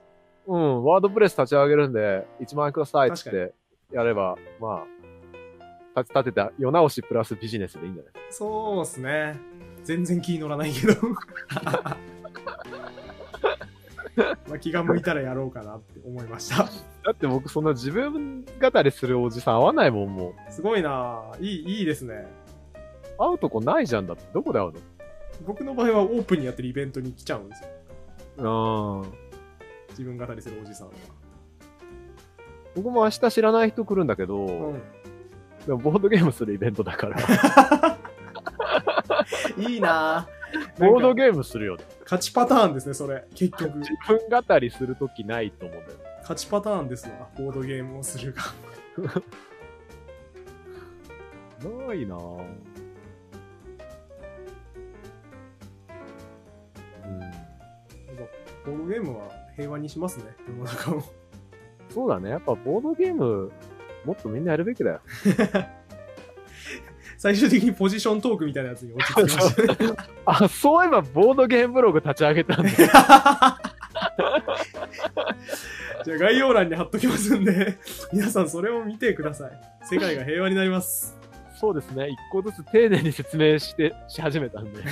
[0.47, 3.53] うん、ワードプレス立ち上げるんで、1万円くださいって
[3.91, 4.83] やれば、ま
[5.95, 8.13] あ、立てた世直しプラスビジネスでいいんじゃない？
[8.31, 9.39] そうっすね。
[9.83, 10.93] 全然気に乗らないけど。
[14.47, 16.63] まあ気が向いたらやろうかなって思いました。
[16.63, 16.69] だ
[17.11, 22.27] って僕そんな自分語りするおじさん会わないもん、もすごいなぁいい、いいですね。
[23.17, 23.17] う。
[23.17, 24.23] 会うとこないじゃんだって。
[24.33, 24.73] どこで会う
[25.45, 27.69] 僕の場合はオープンにやってるイベントに来ちゃうんですよ。
[28.43, 29.30] のうん。
[29.91, 30.93] 自分語りするおじさんは。
[32.75, 34.81] 僕も明日知らない人来るんだけど、うん。
[35.65, 37.97] でもボードゲームするイベントだから、
[39.57, 40.41] いいなぁ
[40.79, 41.83] ボードゲームするよね。
[42.03, 43.25] 勝ちパターンですね、それ。
[43.35, 43.79] 結局。
[43.79, 45.97] 自分語りするときないと思うんだよ。
[46.21, 47.29] 勝ちパターンですわ。
[47.37, 48.41] ボードゲームをするが。
[51.87, 52.45] ないなぁ。
[57.05, 57.19] うん。
[58.65, 59.29] ボードゲームは
[59.61, 61.03] 平和にしますね、世の中を。
[61.89, 62.31] そうだね。
[62.31, 63.51] やっぱボードゲーム、
[64.05, 65.01] もっとみんなやるべきだよ。
[67.17, 69.93] 最終的にポジショントークみたいなやつに落ち着きましたね。
[70.25, 72.71] あ、そういえばボードゲームブログ立ち上げたんだ。
[76.03, 77.77] じゃあ概要欄に貼っときますんで、
[78.11, 79.51] 皆さんそれを見てください。
[79.83, 81.15] 世界が平和になります。
[81.59, 82.09] そうですね。
[82.09, 84.83] 一個ずつ丁寧に説明して、し始めたんで。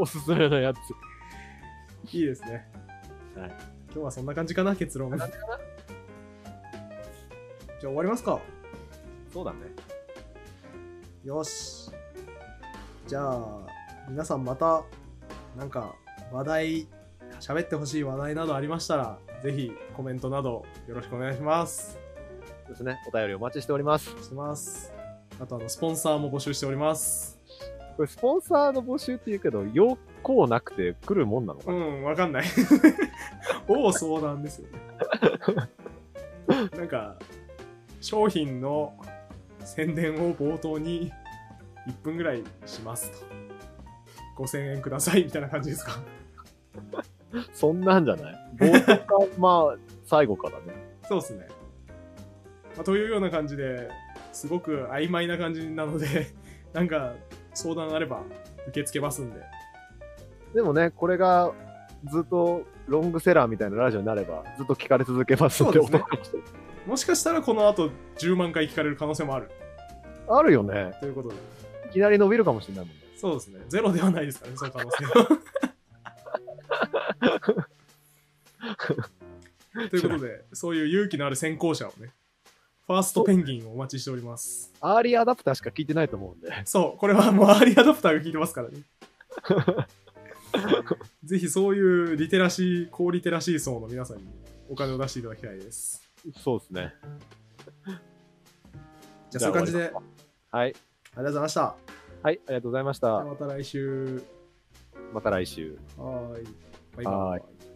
[0.00, 0.78] おすすめのやつ。
[2.12, 2.66] いいですね。
[3.36, 5.16] はい今日はそんな感じかな、結論。
[5.16, 5.28] じゃあ
[7.80, 8.40] 終わりますか。
[9.32, 9.58] そうだね。
[11.22, 11.92] よし。
[13.06, 13.66] じゃあ、
[14.08, 14.82] 皆さんまた、
[15.56, 15.94] なんか、
[16.32, 16.88] 話題、
[17.38, 21.96] 喋ってほしい話題などありましたら、ぜひコメントなどよろしくお願いします。
[22.64, 22.98] そうですね。
[23.06, 24.10] お便りお待ちしております。
[24.10, 24.92] してます。
[25.40, 27.33] あと、あの、スポンサーも募集しております。
[27.96, 32.44] これ、スポンサーの募集って言うけど、要項なくて来るもんなのかな、うん、わかんない。
[33.68, 34.78] 大相談ですよね。
[36.76, 37.16] なんか、
[38.00, 38.94] 商品の
[39.60, 41.12] 宣伝を冒頭に
[41.88, 43.26] 1分ぐらいしますと。
[44.42, 45.92] 5000円くださいみたいな感じですか？
[47.52, 48.34] そんなんじゃない？
[48.56, 50.74] 冒頭か、まあ、最後かだね。
[51.08, 51.46] そうですね。
[52.76, 53.88] まあ、というような感じで、
[54.32, 56.26] すごく曖昧な感じなので、
[56.72, 57.14] なんか
[57.54, 58.22] 相談あれば
[58.68, 59.40] 受け付けますんで。
[60.54, 61.52] でもね、これが
[62.04, 66.50] ずっとロングセラーみたいなラジオになれば、ずっと聞かれ続けますってことかもしれない
[66.86, 69.50] もしかしたらこの後10万回聞かれる可能性もある。
[70.28, 70.92] あるよね。
[71.00, 71.34] ということで。
[71.90, 73.02] いきなり伸びるかもしれないもんね。
[73.16, 73.60] そうですね。
[73.68, 75.28] ゼロではないですからね、その可能性は。
[79.90, 82.12] ということで、そういう勇気のある先行者をね、
[82.86, 84.72] ファーストペンギンをお待ちしております。
[84.80, 86.50] アーリーアダプターしか聞いてないと思うんで。
[86.66, 88.82] そう、これはもうアーリーアダプターが聞いてますからね。
[91.24, 94.24] ぜひそういうリテラシー、高リテラシー層の皆さんに
[94.68, 96.02] お金を出していただきたいです。
[96.38, 96.94] そうですね。
[99.30, 100.74] じゃあそういう感じで、ありがとうはい。
[101.16, 101.76] ございました。
[102.22, 103.24] はい、ありがとうございました。
[103.24, 104.22] また来週。
[105.12, 105.78] また来週。
[105.96, 106.46] はーい。
[106.96, 107.73] バイバイ。